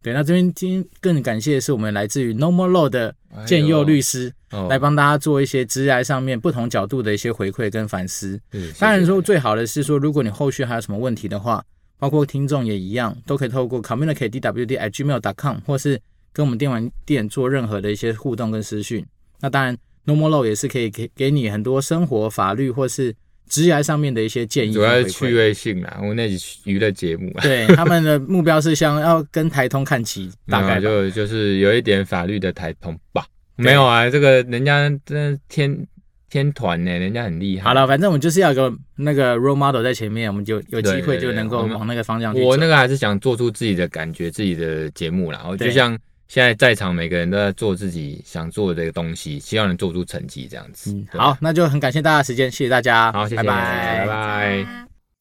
[0.01, 4.33] 对，那这边今天更感谢的是我们来自于 Normal Law 的建佑律师，
[4.69, 8.37] 来帮大家做一些职涯上面不同角度的一些回馈跟反思。
[8.77, 11.63] 当然说最好的是说，如果你后续还有什么问题的话，
[11.97, 15.97] 包括听众也一样，都可以透过 communicatedwd@gmail.com 或是
[16.33, 19.05] 跟我们电玩店做任何的一些互动跟私讯。
[19.39, 23.15] 那当然 Normal Law 也是可以给给你很多生活法律或是。
[23.53, 25.99] 职涯上面的一些建议，主要是趣味性啦。
[26.01, 33.23] 我们那集娱乐节目，对 他们的目标是想要跟台通看齐，大概就就是有一点法律的台通吧。
[33.55, 35.85] 没有啊，这个人家真天
[36.31, 37.65] 天团呢，人家很厉害。
[37.65, 42.41] 好了，反正我们就是要个那个 role model 在前面，我们就有机会就能够往那个方向去。
[42.41, 45.45] 我那个还是想做出自己的感觉，自己的节目啦。
[45.47, 45.95] 我就像。
[46.27, 50.91] 现在在场每个人都在做自己想做的这个东西，希望能做出成绩这样子。
[50.91, 53.11] 嗯，好，那就很感谢大家的时间，谢谢大家。
[53.11, 54.65] 好，谢谢，拜拜，拜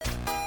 [0.05, 0.42] 拜。